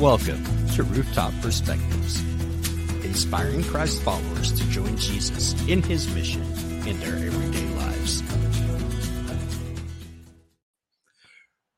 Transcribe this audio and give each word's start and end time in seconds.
Welcome 0.00 0.42
to 0.68 0.82
Rooftop 0.82 1.30
Perspectives, 1.42 2.22
inspiring 3.04 3.62
Christ 3.62 4.00
followers 4.00 4.50
to 4.58 4.66
join 4.70 4.96
Jesus 4.96 5.52
in 5.68 5.82
his 5.82 6.08
mission 6.14 6.40
in 6.88 6.98
their 7.00 7.16
everyday 7.16 7.66
lives. 7.74 8.22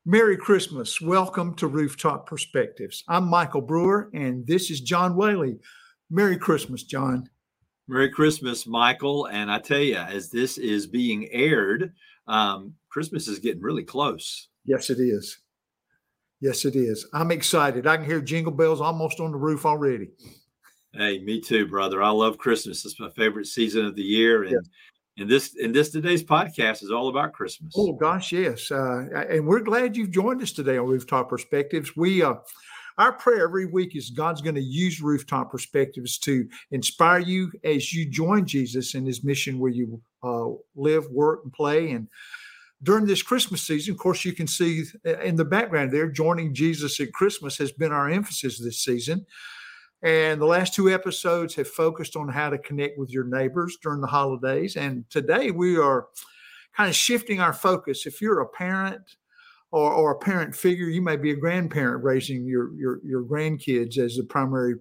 Merry 0.05 0.37
Christmas. 0.37 1.01
Welcome 1.01 1.53
to 1.55 1.67
Rooftop 1.67 2.25
Perspectives. 2.25 3.03
I'm 3.09 3.25
Michael 3.25 3.59
Brewer, 3.59 4.09
and 4.13 4.47
this 4.47 4.71
is 4.71 4.79
John 4.79 5.17
Whaley. 5.17 5.59
Merry 6.09 6.37
Christmas, 6.37 6.83
John. 6.83 7.29
Merry 7.89 8.09
Christmas, 8.09 8.65
Michael. 8.65 9.25
And 9.25 9.51
I 9.51 9.59
tell 9.59 9.81
you, 9.81 9.97
as 9.97 10.29
this 10.29 10.57
is 10.57 10.87
being 10.87 11.27
aired, 11.29 11.91
um, 12.25 12.75
Christmas 12.87 13.27
is 13.27 13.39
getting 13.39 13.61
really 13.61 13.83
close. 13.83 14.47
Yes, 14.63 14.89
it 14.89 15.01
is. 15.01 15.39
Yes, 16.43 16.65
it 16.65 16.75
is. 16.75 17.07
I'm 17.13 17.31
excited. 17.31 17.87
I 17.87 17.95
can 17.95 18.05
hear 18.05 18.19
jingle 18.19 18.51
bells 18.51 18.81
almost 18.81 19.21
on 19.21 19.31
the 19.31 19.37
roof 19.37 19.65
already. 19.65 20.09
Hey, 20.91 21.19
me 21.19 21.39
too, 21.39 21.65
brother. 21.65 22.03
I 22.03 22.09
love 22.09 22.37
Christmas. 22.37 22.83
It's 22.83 22.99
my 22.99 23.09
favorite 23.11 23.47
season 23.47 23.85
of 23.85 23.95
the 23.95 24.01
year, 24.01 24.43
and 24.43 24.57
and 25.17 25.29
this 25.29 25.55
and 25.55 25.73
this 25.73 25.91
today's 25.91 26.21
podcast 26.21 26.83
is 26.83 26.91
all 26.91 27.07
about 27.07 27.31
Christmas. 27.31 27.73
Oh 27.77 27.93
gosh, 27.93 28.33
yes. 28.33 28.71
Uh, 28.71 29.05
and 29.29 29.47
we're 29.47 29.61
glad 29.61 29.95
you've 29.95 30.11
joined 30.11 30.41
us 30.41 30.51
today 30.51 30.77
on 30.77 30.85
Rooftop 30.85 31.29
Perspectives. 31.29 31.95
We 31.95 32.21
uh, 32.21 32.33
our 32.97 33.13
prayer 33.13 33.45
every 33.45 33.67
week 33.67 33.95
is 33.95 34.09
God's 34.09 34.41
going 34.41 34.55
to 34.55 34.61
use 34.61 35.01
Rooftop 35.01 35.49
Perspectives 35.49 36.17
to 36.19 36.45
inspire 36.71 37.19
you 37.19 37.53
as 37.63 37.93
you 37.93 38.05
join 38.05 38.45
Jesus 38.45 38.95
in 38.95 39.05
His 39.05 39.23
mission 39.23 39.59
where 39.59 39.71
you 39.71 40.01
uh, 40.21 40.49
live, 40.75 41.07
work, 41.09 41.39
and 41.45 41.53
play, 41.53 41.91
and 41.91 42.09
during 42.83 43.05
this 43.05 43.21
Christmas 43.21 43.61
season, 43.61 43.93
of 43.93 43.97
course, 43.97 44.25
you 44.25 44.33
can 44.33 44.47
see 44.47 44.83
in 45.23 45.35
the 45.35 45.45
background 45.45 45.91
there, 45.91 46.09
joining 46.09 46.53
Jesus 46.53 46.99
at 46.99 47.13
Christmas 47.13 47.57
has 47.57 47.71
been 47.71 47.93
our 47.93 48.09
emphasis 48.09 48.59
this 48.59 48.83
season. 48.83 49.25
And 50.01 50.41
the 50.41 50.45
last 50.45 50.73
two 50.73 50.89
episodes 50.89 51.55
have 51.55 51.69
focused 51.69 52.17
on 52.17 52.27
how 52.27 52.49
to 52.49 52.57
connect 52.57 52.99
with 52.99 53.09
your 53.09 53.23
neighbors 53.23 53.77
during 53.81 54.01
the 54.01 54.07
holidays. 54.07 54.75
And 54.75 55.09
today 55.09 55.49
we 55.49 55.77
are 55.77 56.07
kind 56.75 56.89
of 56.89 56.95
shifting 56.95 57.39
our 57.39 57.53
focus. 57.53 58.05
If 58.05 58.21
you're 58.21 58.41
a 58.41 58.49
parent 58.49 59.15
or, 59.71 59.93
or 59.93 60.11
a 60.11 60.19
parent 60.19 60.53
figure, 60.53 60.87
you 60.87 61.01
may 61.01 61.15
be 61.15 61.31
a 61.31 61.37
grandparent 61.37 62.03
raising 62.03 62.45
your, 62.45 62.73
your, 62.73 62.99
your 63.05 63.23
grandkids 63.23 63.97
as 63.97 64.17
the 64.17 64.23
primary. 64.23 64.75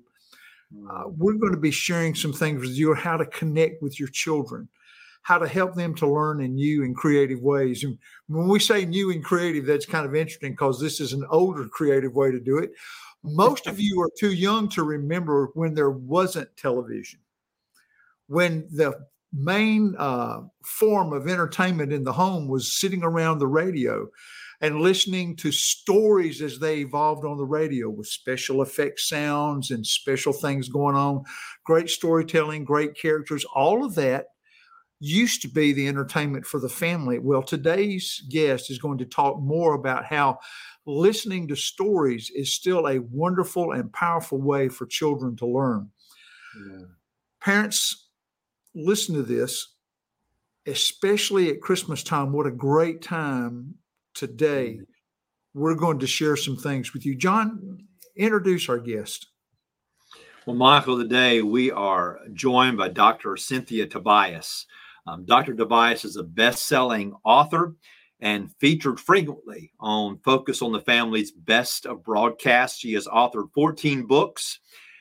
Uh, 0.90 1.04
we're 1.06 1.34
going 1.34 1.52
to 1.52 1.60
be 1.60 1.70
sharing 1.70 2.16
some 2.16 2.32
things 2.32 2.60
with 2.60 2.76
you 2.76 2.92
how 2.94 3.16
to 3.16 3.26
connect 3.26 3.80
with 3.80 4.00
your 4.00 4.08
children 4.08 4.68
how 5.22 5.38
to 5.38 5.46
help 5.46 5.74
them 5.74 5.94
to 5.94 6.06
learn 6.06 6.40
in 6.40 6.54
new 6.54 6.82
and 6.82 6.96
creative 6.96 7.40
ways. 7.40 7.84
And 7.84 7.98
when 8.26 8.48
we 8.48 8.58
say 8.58 8.84
new 8.84 9.10
and 9.10 9.24
creative, 9.24 9.66
that's 9.66 9.86
kind 9.86 10.04
of 10.04 10.14
interesting 10.14 10.52
because 10.52 10.80
this 10.80 11.00
is 11.00 11.12
an 11.12 11.24
older 11.30 11.68
creative 11.68 12.14
way 12.14 12.30
to 12.30 12.40
do 12.40 12.58
it. 12.58 12.72
Most 13.22 13.68
of 13.68 13.78
you 13.78 14.00
are 14.02 14.10
too 14.18 14.32
young 14.32 14.68
to 14.70 14.82
remember 14.82 15.50
when 15.54 15.74
there 15.74 15.90
wasn't 15.90 16.56
television, 16.56 17.20
when 18.26 18.66
the 18.72 19.06
main 19.32 19.94
uh, 19.96 20.40
form 20.64 21.12
of 21.12 21.28
entertainment 21.28 21.92
in 21.92 22.02
the 22.04 22.12
home 22.12 22.48
was 22.48 22.72
sitting 22.72 23.04
around 23.04 23.38
the 23.38 23.46
radio 23.46 24.08
and 24.60 24.80
listening 24.80 25.34
to 25.36 25.50
stories 25.50 26.42
as 26.42 26.58
they 26.58 26.78
evolved 26.78 27.24
on 27.24 27.36
the 27.36 27.44
radio 27.44 27.88
with 27.88 28.06
special 28.06 28.62
effects 28.62 29.08
sounds 29.08 29.70
and 29.70 29.86
special 29.86 30.32
things 30.32 30.68
going 30.68 30.94
on, 30.94 31.22
great 31.64 31.88
storytelling, 31.88 32.64
great 32.64 32.94
characters, 32.94 33.44
all 33.54 33.84
of 33.84 33.94
that 33.94 34.26
used 35.02 35.42
to 35.42 35.48
be 35.48 35.72
the 35.72 35.88
entertainment 35.88 36.46
for 36.46 36.60
the 36.60 36.68
family. 36.68 37.18
Well, 37.18 37.42
today's 37.42 38.22
guest 38.28 38.70
is 38.70 38.78
going 38.78 38.98
to 38.98 39.04
talk 39.04 39.40
more 39.40 39.74
about 39.74 40.04
how 40.04 40.38
listening 40.86 41.48
to 41.48 41.56
stories 41.56 42.30
is 42.32 42.52
still 42.52 42.86
a 42.86 43.00
wonderful 43.00 43.72
and 43.72 43.92
powerful 43.92 44.40
way 44.40 44.68
for 44.68 44.86
children 44.86 45.36
to 45.38 45.46
learn. 45.46 45.90
Yeah. 46.56 46.84
Parents, 47.40 48.10
listen 48.76 49.16
to 49.16 49.24
this, 49.24 49.74
especially 50.66 51.50
at 51.50 51.60
Christmas 51.60 52.04
time. 52.04 52.32
What 52.32 52.46
a 52.46 52.52
great 52.52 53.02
time 53.02 53.74
today. 54.14 54.74
Mm-hmm. 54.74 55.60
We're 55.60 55.74
going 55.74 55.98
to 55.98 56.06
share 56.06 56.36
some 56.36 56.56
things 56.56 56.94
with 56.94 57.04
you. 57.04 57.16
John, 57.16 57.78
introduce 58.16 58.68
our 58.68 58.78
guest. 58.78 59.26
Well, 60.46 60.54
Michael, 60.54 60.96
today 60.96 61.42
we 61.42 61.72
are 61.72 62.20
joined 62.32 62.76
by 62.76 62.88
Dr. 62.88 63.36
Cynthia 63.36 63.86
Tobias. 63.86 64.66
Um, 65.06 65.24
Dr. 65.24 65.54
Tobias 65.54 66.04
is 66.04 66.16
a 66.16 66.22
best 66.22 66.66
selling 66.66 67.14
author 67.24 67.74
and 68.20 68.52
featured 68.60 69.00
frequently 69.00 69.72
on 69.80 70.18
Focus 70.24 70.62
on 70.62 70.72
the 70.72 70.80
Family's 70.80 71.32
Best 71.32 71.86
of 71.86 72.04
Broadcasts. 72.04 72.78
She 72.78 72.92
has 72.92 73.08
authored 73.08 73.52
14 73.52 74.06
books, 74.06 74.60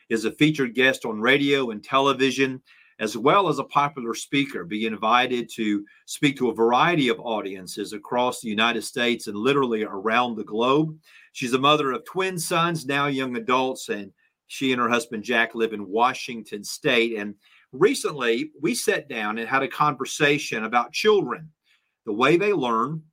is 0.09 0.25
a 0.25 0.31
featured 0.31 0.73
guest 0.73 1.05
on 1.05 1.21
radio 1.21 1.69
and 1.69 1.83
television, 1.83 2.61
as 2.99 3.15
well 3.15 3.47
as 3.47 3.59
a 3.59 3.63
popular 3.63 4.15
speaker, 4.15 4.65
being 4.65 4.91
invited 4.91 5.49
to 5.55 5.85
speak 6.07 6.35
to 6.37 6.49
a 6.49 6.55
variety 6.55 7.09
of 7.09 7.19
audiences 7.19 7.93
across 7.93 8.41
the 8.41 8.49
United 8.49 8.83
States 8.83 9.27
and 9.27 9.37
literally 9.37 9.83
around 9.83 10.35
the 10.35 10.43
globe. 10.43 10.97
She's 11.31 11.53
a 11.53 11.59
mother 11.59 11.91
of 11.91 12.03
twin 12.05 12.39
sons, 12.39 12.87
now 12.87 13.05
young 13.05 13.37
adults, 13.37 13.89
and 13.89 14.11
she 14.47 14.71
and 14.71 14.81
her 14.81 14.89
husband 14.89 15.23
Jack 15.23 15.53
live 15.55 15.73
in 15.73 15.87
Washington 15.87 16.63
State. 16.63 17.17
And 17.17 17.35
recently 17.71 18.51
we 18.61 18.75
sat 18.75 19.07
down 19.07 19.37
and 19.37 19.47
had 19.47 19.63
a 19.63 19.67
conversation 19.67 20.63
about 20.63 20.93
children, 20.93 21.49
the 22.05 22.13
way 22.13 22.37
they 22.37 22.53
learn, 22.53 23.03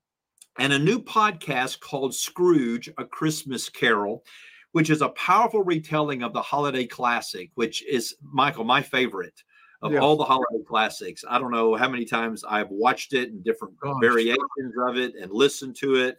and 0.59 0.73
a 0.73 0.79
new 0.79 0.99
podcast 0.99 1.81
called 1.81 2.15
Scrooge, 2.15 2.91
A 2.99 3.05
Christmas 3.05 3.69
Carol, 3.69 4.25
which 4.73 4.91
is 4.91 5.03
a 5.03 5.11
powerful 5.11 5.63
retelling 5.63 6.23
of 6.23 6.33
the 6.33 6.43
holiday 6.43 6.87
classic, 6.87 7.51
which 7.55 7.85
is, 7.87 8.17
Michael, 8.23 8.65
my 8.65 8.83
favorite 8.83 9.43
of 9.83 9.93
yeah. 9.93 10.01
all 10.01 10.17
the 10.17 10.25
holiday 10.25 10.63
classics. 10.67 11.25
I 11.29 11.39
don't 11.39 11.53
know 11.53 11.77
how 11.77 11.89
many 11.89 12.05
times 12.05 12.43
I've 12.49 12.71
watched 12.71 13.13
it 13.13 13.31
and 13.31 13.45
different 13.45 13.79
Gosh. 13.81 13.95
variations 14.01 14.75
of 14.87 14.97
it 14.97 15.15
and 15.15 15.31
listened 15.31 15.77
to 15.77 15.97
it. 15.97 16.19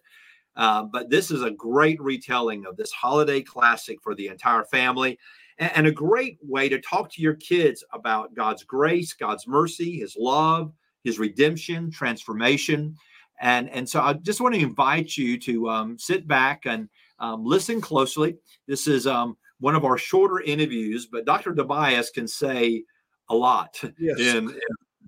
Uh, 0.56 0.84
but 0.84 1.10
this 1.10 1.30
is 1.32 1.44
a 1.44 1.52
great 1.52 2.02
retelling 2.02 2.66
of 2.66 2.78
this 2.78 2.92
holiday 2.92 3.42
classic 3.42 4.00
for 4.02 4.16
the 4.16 4.28
entire 4.28 4.64
family 4.66 5.18
and, 5.59 5.72
and 5.75 5.88
a 5.88 5.92
great 5.92 6.40
way 6.42 6.70
to 6.70 6.81
talk 6.81 7.12
to 7.14 7.22
your 7.22 7.36
kids 7.36 7.84
about 7.94 8.34
God's 8.34 8.64
grace, 8.64 9.14
God's 9.14 9.47
mercy, 9.47 10.00
His 10.00 10.16
love, 10.18 10.74
His 11.03 11.20
redemption, 11.20 11.92
transformation. 11.92 12.96
And, 13.42 13.70
and 13.70 13.88
so 13.88 14.02
I 14.02 14.14
just 14.14 14.42
want 14.42 14.56
to 14.56 14.62
invite 14.62 15.16
you 15.16 15.38
to 15.40 15.70
um, 15.70 15.97
sit 15.97 16.28
back 16.28 16.66
and 16.66 16.90
um, 17.20 17.46
listen 17.46 17.80
closely. 17.80 18.38
This 18.68 18.88
is 18.88 19.08
um, 19.08 19.38
one 19.59 19.75
of 19.75 19.86
our 19.86 19.97
shorter 19.97 20.42
interviews, 20.42 21.06
but 21.06 21.25
Dr. 21.25 21.53
Tobias 21.53 22.09
can 22.09 22.28
say 22.28 22.84
a 23.30 23.36
lot 23.36 23.81
yes. 24.00 24.20
in, 24.20 24.59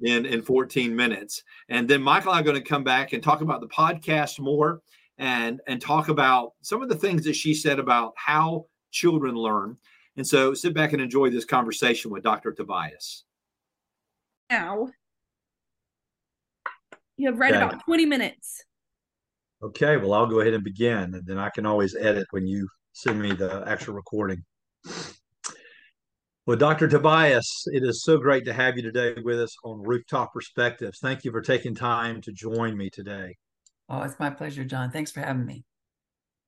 in, 0.03 0.25
in 0.25 0.41
14 0.41 0.95
minutes. 0.95 1.43
And 1.69 1.89
then 1.89 2.01
Michael 2.01 2.31
and 2.31 2.37
I 2.37 2.41
are 2.41 2.43
going 2.43 2.61
to 2.61 2.69
come 2.69 2.83
back 2.83 3.13
and 3.13 3.23
talk 3.23 3.41
about 3.41 3.61
the 3.61 3.67
podcast 3.67 4.39
more 4.39 4.81
and, 5.17 5.59
and 5.67 5.81
talk 5.81 6.09
about 6.09 6.53
some 6.61 6.81
of 6.81 6.89
the 6.89 6.95
things 6.95 7.23
that 7.25 7.35
she 7.35 7.53
said 7.53 7.79
about 7.79 8.13
how 8.15 8.65
children 8.91 9.35
learn. 9.35 9.77
And 10.17 10.27
so 10.27 10.53
sit 10.53 10.73
back 10.73 10.93
and 10.93 11.01
enjoy 11.01 11.29
this 11.29 11.45
conversation 11.45 12.11
with 12.11 12.23
Dr. 12.23 12.51
Tobias. 12.51 13.23
Now, 14.49 14.89
you 17.17 17.29
have 17.29 17.39
read 17.39 17.53
okay. 17.53 17.63
about 17.63 17.85
20 17.85 18.05
minutes. 18.05 18.63
Okay, 19.63 19.97
well, 19.97 20.13
I'll 20.13 20.27
go 20.27 20.41
ahead 20.41 20.53
and 20.53 20.63
begin, 20.63 21.13
and 21.13 21.25
then 21.25 21.37
I 21.37 21.49
can 21.49 21.65
always 21.65 21.95
edit 21.95 22.25
when 22.31 22.47
you 22.47 22.67
send 22.93 23.21
me 23.21 23.31
the 23.31 23.63
actual 23.67 23.93
recording. 23.93 24.43
Well, 26.47 26.57
Dr. 26.57 26.87
Tobias, 26.87 27.67
it 27.67 27.83
is 27.83 28.03
so 28.03 28.17
great 28.17 28.45
to 28.45 28.53
have 28.53 28.75
you 28.75 28.81
today 28.81 29.13
with 29.23 29.39
us 29.39 29.55
on 29.63 29.83
Rooftop 29.83 30.33
Perspectives. 30.33 30.97
Thank 30.99 31.23
you 31.23 31.31
for 31.31 31.41
taking 31.41 31.75
time 31.75 32.19
to 32.21 32.31
join 32.31 32.75
me 32.75 32.89
today. 32.89 33.37
Oh, 33.87 34.01
it's 34.01 34.19
my 34.19 34.31
pleasure, 34.31 34.65
John. 34.65 34.89
Thanks 34.89 35.11
for 35.11 35.19
having 35.19 35.45
me. 35.45 35.63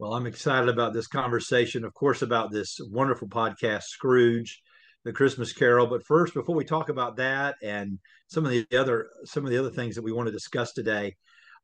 Well, 0.04 0.16
I'm 0.16 0.28
excited 0.28 0.68
about 0.68 0.92
this 0.92 1.08
conversation, 1.08 1.86
of 1.86 1.94
course, 1.94 2.24
about 2.24 2.52
this 2.52 2.78
wonderful 2.92 3.30
podcast, 3.30 3.84
Scrooge, 3.84 4.62
the 5.06 5.14
Christmas 5.14 5.54
Carol. 5.54 5.88
But 5.88 6.06
first, 6.06 6.34
before 6.34 6.56
we 6.56 6.66
talk 6.66 6.90
about 6.90 7.16
that 7.16 7.56
and 7.64 8.00
some 8.28 8.46
of 8.46 8.52
the 8.52 8.68
other 8.78 9.08
some 9.24 9.46
of 9.46 9.52
the 9.52 9.58
other 9.58 9.70
things 9.70 9.96
that 9.96 10.02
we 10.02 10.12
want 10.12 10.28
to 10.28 10.34
discuss 10.34 10.74
today, 10.74 11.16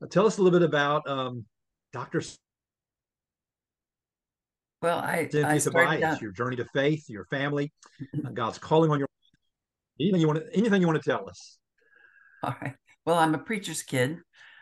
uh, 0.01 0.07
tell 0.07 0.25
us 0.25 0.37
a 0.37 0.41
little 0.41 0.57
bit 0.57 0.65
about 0.65 1.05
um, 1.05 1.43
Doctor. 1.91 2.21
Well, 4.81 4.99
I, 4.99 5.27
I 5.43 5.57
started 5.57 6.01
out... 6.01 6.21
your 6.21 6.31
journey 6.31 6.55
to 6.55 6.65
faith, 6.73 7.09
your 7.09 7.25
family, 7.25 7.73
God's 8.33 8.57
calling 8.57 8.89
on 8.89 8.99
your 8.99 9.09
anything 9.99 10.21
you 10.21 10.27
want 10.27 10.39
to, 10.39 10.57
anything 10.57 10.79
you 10.79 10.87
want 10.87 11.03
to 11.03 11.09
tell 11.09 11.29
us. 11.29 11.57
All 12.43 12.55
right. 12.61 12.75
Well, 13.05 13.17
I'm 13.17 13.35
a 13.35 13.39
preacher's 13.39 13.83
kid. 13.83 14.19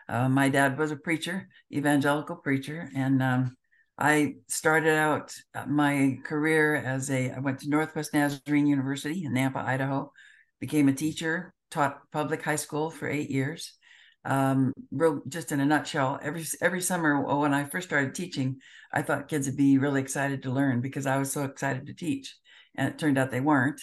Uh, 0.08 0.28
my 0.28 0.48
dad 0.48 0.76
was 0.76 0.90
a 0.90 0.96
preacher, 0.96 1.46
evangelical 1.72 2.34
preacher, 2.34 2.90
and 2.96 3.22
um, 3.22 3.57
I 3.98 4.36
started 4.46 4.94
out 4.94 5.34
uh, 5.54 5.66
my 5.66 6.18
career 6.24 6.76
as 6.76 7.10
a, 7.10 7.32
I 7.32 7.40
went 7.40 7.60
to 7.60 7.68
Northwest 7.68 8.14
Nazarene 8.14 8.66
University 8.66 9.24
in 9.24 9.32
Nampa, 9.32 9.56
Idaho, 9.56 10.12
became 10.60 10.88
a 10.88 10.92
teacher, 10.92 11.52
taught 11.70 11.98
public 12.12 12.42
high 12.42 12.56
school 12.56 12.90
for 12.90 13.08
eight 13.08 13.30
years, 13.30 13.76
um, 14.24 14.72
real 14.90 15.22
just 15.28 15.52
in 15.52 15.60
a 15.60 15.64
nutshell, 15.64 16.18
every 16.22 16.44
every 16.60 16.80
summer 16.80 17.20
when 17.40 17.54
I 17.54 17.64
first 17.64 17.88
started 17.88 18.14
teaching, 18.14 18.60
I 18.92 19.02
thought 19.02 19.28
kids 19.28 19.46
would 19.46 19.56
be 19.56 19.78
really 19.78 20.00
excited 20.00 20.42
to 20.42 20.50
learn 20.50 20.80
because 20.80 21.06
I 21.06 21.18
was 21.18 21.32
so 21.32 21.44
excited 21.44 21.86
to 21.86 21.94
teach, 21.94 22.36
and 22.74 22.88
it 22.88 22.98
turned 22.98 23.18
out 23.18 23.30
they 23.30 23.40
weren't. 23.40 23.80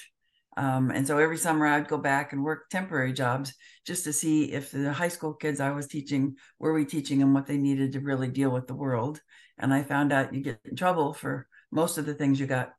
Um, 0.57 0.91
and 0.91 1.05
so 1.05 1.17
every 1.17 1.37
summer 1.37 1.65
I'd 1.65 1.87
go 1.87 1.97
back 1.97 2.31
and 2.31 2.43
work 2.43 2.69
temporary 2.69 3.11
jobs 3.11 3.53
just 3.85 4.05
to 4.05 4.13
see 4.13 4.53
if 4.53 4.71
the 4.71 4.93
high 4.93 5.09
school 5.09 5.33
kids 5.33 5.59
I 5.59 5.71
was 5.71 5.87
teaching 5.87 6.35
were 6.59 6.73
we 6.73 6.85
teaching 6.85 7.19
them 7.19 7.33
what 7.33 7.45
they 7.45 7.57
needed 7.57 7.91
to 7.93 7.99
really 7.99 8.29
deal 8.29 8.51
with 8.51 8.67
the 8.67 8.75
world. 8.75 9.19
And 9.57 9.73
I 9.73 9.83
found 9.83 10.11
out 10.11 10.33
you 10.33 10.41
get 10.41 10.59
in 10.65 10.75
trouble 10.75 11.13
for 11.13 11.47
most 11.71 11.97
of 11.97 12.05
the 12.05 12.13
things 12.13 12.39
you 12.39 12.47
got 12.47 12.73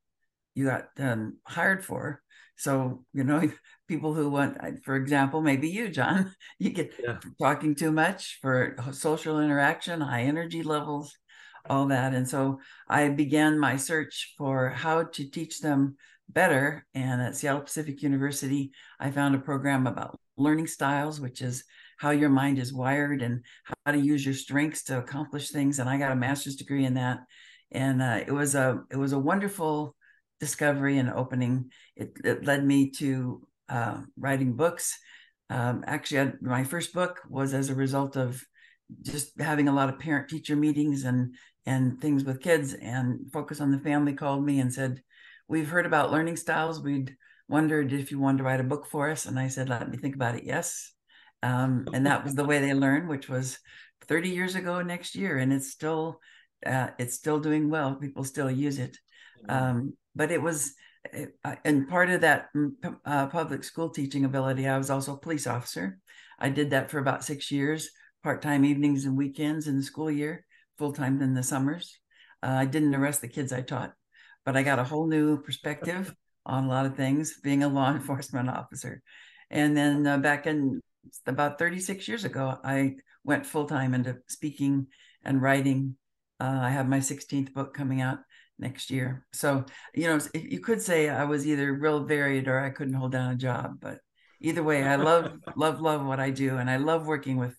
you 0.55 0.67
got 0.67 0.89
um, 0.99 1.37
hired 1.45 1.85
for. 1.85 2.23
So 2.57 3.05
you 3.13 3.25
know, 3.25 3.51
people 3.89 4.15
who 4.15 4.31
want, 4.31 4.59
for 4.85 4.97
example, 4.97 5.43
maybe 5.43 5.69
you, 5.69 5.89
John, 5.89 6.35
you 6.59 6.71
get 6.71 6.93
yeah. 7.03 7.19
talking 7.41 7.75
too 7.75 7.93
much 7.93 8.39
for 8.41 8.77
social 8.93 9.41
interaction, 9.41 10.01
high 10.01 10.23
energy 10.23 10.63
levels, 10.63 11.17
all 11.69 11.87
that. 11.87 12.15
And 12.15 12.29
so 12.29 12.61
I 12.89 13.09
began 13.09 13.59
my 13.59 13.77
search 13.77 14.35
for 14.39 14.71
how 14.71 15.05
to 15.05 15.31
teach 15.31 15.61
them 15.61 15.97
better. 16.29 16.87
And 16.95 17.21
at 17.23 17.37
Seattle 17.37 17.63
Pacific 17.63 18.03
University, 18.03 18.73
I 18.99 19.11
found 19.11 19.35
a 19.35 19.39
program 19.39 19.87
about 19.87 20.19
learning 20.37 20.67
styles, 20.67 21.21
which 21.21 21.43
is 21.43 21.65
how 21.97 22.11
your 22.11 22.29
mind 22.29 22.59
is 22.59 22.73
wired 22.73 23.23
and 23.23 23.43
how 23.85 23.93
to 23.93 23.99
use 23.99 24.25
your 24.25 24.35
strengths 24.35 24.85
to 24.85 24.99
accomplish 24.99 25.51
things. 25.51 25.79
And 25.79 25.89
I 25.89 25.99
got 25.99 26.13
a 26.13 26.17
master's 26.17 26.57
degree 26.57 26.85
in 26.85 26.95
that. 26.95 27.21
And 27.73 28.03
uh, 28.03 28.21
it 28.27 28.33
was 28.33 28.55
a 28.55 28.83
it 28.91 28.97
was 28.97 29.13
a 29.13 29.19
wonderful 29.19 29.97
discovery 30.41 30.99
and 30.99 31.11
opening. 31.11 31.71
It, 31.97 32.13
it 32.25 32.45
led 32.45 32.65
me 32.65 32.91
to 32.93 33.47
uh, 33.69 34.03
writing 34.17 34.55
books. 34.55 34.99
Um, 35.51 35.85
actually, 35.87 36.21
I, 36.21 36.33
my 36.41 36.65
first 36.65 36.93
book 36.93 37.21
was 37.29 37.55
as 37.55 37.71
a 37.71 37.75
result 37.75 38.17
of 38.17 38.43
just 39.03 39.41
having 39.41 39.69
a 39.69 39.75
lot 39.75 39.89
of 39.89 39.99
parent 39.99 40.29
teacher 40.29 40.55
meetings 40.57 41.05
and 41.05 41.35
and 41.65 42.01
things 42.01 42.23
with 42.23 42.41
kids 42.41 42.75
and 42.75 43.31
focus 43.33 43.61
on 43.61 43.73
the 43.73 43.79
family 43.81 44.13
called 44.13 44.45
me 44.45 44.61
and 44.61 44.73
said 44.73 45.03
we've 45.49 45.69
heard 45.69 45.87
about 45.87 46.13
learning 46.13 46.37
styles. 46.37 46.81
We'd 46.81 47.17
wondered 47.49 47.93
if 47.93 48.11
you 48.11 48.19
wanted 48.19 48.39
to 48.39 48.45
write 48.45 48.61
a 48.61 48.65
book 48.65 48.87
for 48.87 49.11
us. 49.11 49.27
And 49.27 49.39
I 49.39 49.49
said, 49.49 49.69
let 49.69 49.89
me 49.89 49.97
think 49.97 50.15
about 50.15 50.37
it. 50.37 50.45
Yes. 50.45 50.93
Um, 51.43 51.87
and 51.93 52.07
that 52.07 52.25
was 52.25 52.35
the 52.35 52.45
way 52.45 52.61
they 52.61 52.75
learned, 52.75 53.09
which 53.09 53.29
was 53.29 53.59
30 54.09 54.31
years 54.31 54.55
ago 54.55 54.83
next 54.83 55.15
year. 55.15 55.39
And 55.39 55.53
it's 55.53 55.71
still, 55.71 56.21
uh, 56.65 56.89
it's 56.99 57.15
still 57.15 57.39
doing 57.39 57.71
well. 57.71 57.95
People 57.95 58.25
still 58.25 58.51
use 58.51 58.79
it. 58.79 58.97
Um, 59.49 59.95
but 60.15 60.33
it 60.33 60.41
was, 60.41 60.75
and 61.65 61.89
part 61.89 62.11
of 62.11 62.23
that 62.23 62.49
mm, 62.57 62.73
uh, 63.05 63.27
public 63.29 63.63
school 63.63 63.91
teaching 63.91 64.25
ability, 64.25 64.67
I 64.67 64.79
was 64.79 64.91
also 64.91 65.15
a 65.15 65.21
police 65.21 65.47
officer. 65.47 65.99
I 66.39 66.49
did 66.49 66.71
that 66.71 66.91
for 66.91 66.99
about 66.99 67.25
six 67.25 67.51
years, 67.51 67.91
part 68.23 68.43
time 68.43 68.65
evenings 68.65 69.05
and 69.05 69.17
weekends 69.17 69.69
in 69.69 69.77
the 69.77 69.83
school 69.83 70.11
year, 70.11 70.45
full 70.79 70.93
time 70.93 71.23
in 71.23 71.35
the 71.35 71.43
summers. 71.43 71.99
Uh, 72.43 72.57
I 72.59 72.65
didn't 72.65 72.95
arrest 72.95 73.21
the 73.21 73.29
kids 73.29 73.53
I 73.53 73.61
taught 73.61 73.93
but 74.47 74.57
I 74.57 74.63
got 74.63 74.79
a 74.79 74.85
whole 74.85 75.07
new 75.07 75.43
perspective 75.43 76.15
on 76.47 76.65
a 76.65 76.69
lot 76.69 76.87
of 76.87 76.97
things 76.97 77.39
being 77.43 77.65
a 77.65 77.69
law 77.69 77.91
enforcement 77.93 78.49
officer. 78.49 79.03
And 79.51 79.77
then 79.77 80.07
uh, 80.07 80.19
back 80.19 80.47
in 80.47 80.81
about 81.27 81.59
36 81.59 82.07
years 82.09 82.25
ago, 82.25 82.59
I 82.63 82.97
went 83.25 83.47
full 83.47 83.67
time 83.67 83.95
into 83.95 84.19
speaking 84.29 84.87
and 85.25 85.43
writing. 85.43 85.97
Uh, 86.41 86.59
I 86.63 86.71
have 86.71 86.89
my 86.89 86.99
16th 86.99 87.53
book 87.53 87.75
coming 87.75 88.01
out 88.01 88.19
next 88.59 88.91
year. 88.91 89.27
So, 89.33 89.65
you 89.95 90.07
know, 90.07 90.19
you 90.35 90.61
could 90.61 90.81
say 90.81 91.09
I 91.09 91.25
was 91.25 91.47
either 91.47 91.73
real 91.75 92.05
varied 92.05 92.49
or 92.49 92.61
I 92.61 92.71
couldn't 92.71 92.95
hold 92.95 93.13
down 93.13 93.33
a 93.33 93.37
job, 93.37 93.79
but 93.81 93.99
either 94.41 94.63
way, 94.63 94.83
I 94.83 94.97
love, 94.97 95.33
love, 95.57 95.81
love 95.81 96.05
what 96.05 96.21
I 96.21 96.31
do. 96.31 96.57
And 96.59 96.71
I 96.71 96.77
love 96.77 97.07
working 97.07 97.37
with 97.37 97.55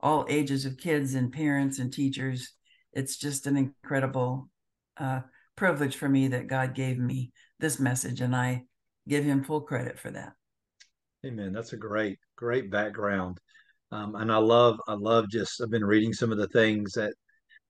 all 0.00 0.26
ages 0.28 0.64
of 0.64 0.78
kids 0.78 1.14
and 1.14 1.32
parents 1.32 1.78
and 1.78 1.92
teachers. 1.92 2.52
It's 2.92 3.16
just 3.16 3.46
an 3.46 3.56
incredible 3.56 4.48
uh, 4.96 5.20
privilege 5.56 5.96
for 5.96 6.08
me 6.08 6.28
that 6.28 6.46
God 6.46 6.74
gave 6.74 6.98
me 6.98 7.32
this 7.58 7.78
message, 7.78 8.20
and 8.20 8.34
I 8.34 8.64
give 9.06 9.24
Him 9.24 9.44
full 9.44 9.60
credit 9.60 9.98
for 9.98 10.10
that. 10.10 10.32
Amen. 11.24 11.52
That's 11.52 11.74
a 11.74 11.76
great, 11.76 12.18
great 12.40 12.70
background, 12.70 13.38
um, 13.92 14.16
and 14.16 14.32
I 14.32 14.38
love, 14.38 14.80
I 14.88 14.94
love 14.94 15.28
just. 15.30 15.60
I've 15.60 15.70
been 15.70 15.84
reading 15.84 16.12
some 16.12 16.32
of 16.32 16.38
the 16.38 16.48
things 16.48 16.92
that 16.94 17.12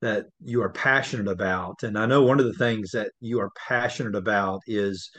that 0.01 0.27
you 0.43 0.63
are 0.63 0.71
passionate 0.71 1.29
about, 1.29 1.83
and 1.83 1.99
I 1.99 2.07
know 2.07 2.23
one 2.23 2.41
of 2.41 2.47
the 2.47 2.55
things 2.55 2.93
that 2.93 3.11
you 3.21 3.41
are 3.41 3.51
passionate 3.69 4.15
about 4.15 4.61
is 4.67 5.11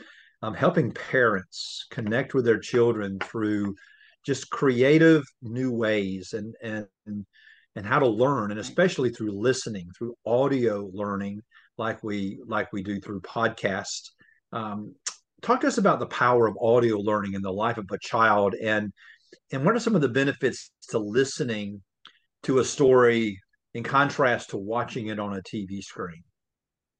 um, 0.42 0.54
helping 0.54 0.90
parents 0.90 1.86
connect 1.90 2.34
with 2.34 2.44
their 2.44 2.58
children 2.58 3.18
through 3.20 3.74
just 4.26 4.50
creative 4.50 5.22
new 5.42 5.70
ways 5.72 6.32
and 6.32 6.54
and 6.62 6.86
and 7.74 7.86
how 7.86 7.98
to 7.98 8.06
learn 8.06 8.50
and 8.50 8.60
especially 8.60 9.10
through 9.10 9.32
listening 9.32 9.88
through 9.96 10.14
audio 10.26 10.90
learning 10.92 11.40
like 11.78 12.02
we 12.02 12.40
like 12.46 12.72
we 12.72 12.82
do 12.82 13.00
through 13.00 13.20
podcasts. 13.20 14.10
Um, 14.52 14.94
talk 15.42 15.60
to 15.60 15.66
us 15.66 15.78
about 15.78 15.98
the 15.98 16.06
power 16.06 16.46
of 16.46 16.56
audio 16.60 16.98
learning 16.98 17.34
in 17.34 17.42
the 17.42 17.52
life 17.52 17.78
of 17.78 17.86
a 17.90 17.98
child, 17.98 18.54
and 18.54 18.92
and 19.52 19.64
what 19.64 19.76
are 19.76 19.80
some 19.80 19.94
of 19.94 20.00
the 20.00 20.08
benefits 20.08 20.70
to 20.88 20.98
listening 20.98 21.82
to 22.44 22.58
a 22.58 22.64
story 22.64 23.38
in 23.74 23.82
contrast 23.82 24.50
to 24.50 24.56
watching 24.56 25.08
it 25.08 25.20
on 25.20 25.36
a 25.36 25.42
TV 25.42 25.82
screen? 25.82 26.22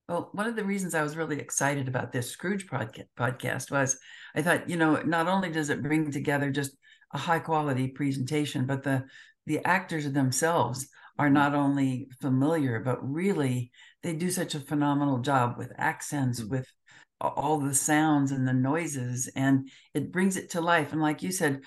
Well, 0.09 0.29
one 0.33 0.47
of 0.47 0.57
the 0.57 0.65
reasons 0.65 0.95
I 0.95 1.03
was 1.03 1.17
really 1.17 1.39
excited 1.39 1.89
about 1.89 2.13
this 2.13 2.31
Scrooge 2.31 2.67
podcast 2.67 3.71
was 3.71 3.99
I 4.35 4.43
thought, 4.43 4.69
you 4.69 4.77
know, 4.77 5.01
not 5.03 5.29
only 5.29 5.51
does 5.51 5.71
it 5.71 5.83
bring 5.83 6.11
together 6.11 6.51
just 6.51 6.77
a 7.13 7.19
high 7.19 7.39
quality 7.39 7.89
presentation, 7.89 8.67
but 8.67 8.83
the 8.83 9.05
the 9.47 9.65
actors 9.65 10.11
themselves 10.13 10.89
are 11.19 11.31
not 11.31 11.55
only 11.55 12.09
familiar, 12.21 12.81
but 12.81 12.99
really 13.03 13.71
they 14.03 14.15
do 14.15 14.31
such 14.31 14.55
a 14.55 14.61
phenomenal 14.61 15.19
job 15.19 15.57
with 15.59 15.73
accents, 15.77 16.41
mm-hmm. 16.41 16.51
with 16.51 16.67
all 17.21 17.59
the 17.59 17.75
sounds 17.75 18.33
and 18.33 18.47
the 18.47 18.53
noises, 18.53 19.31
and 19.37 19.71
it 19.95 20.13
brings 20.13 20.37
it 20.37 20.51
to 20.51 20.61
life. 20.61 20.93
And 20.93 21.01
like 21.01 21.23
you 21.23 21.31
said, 21.31 21.61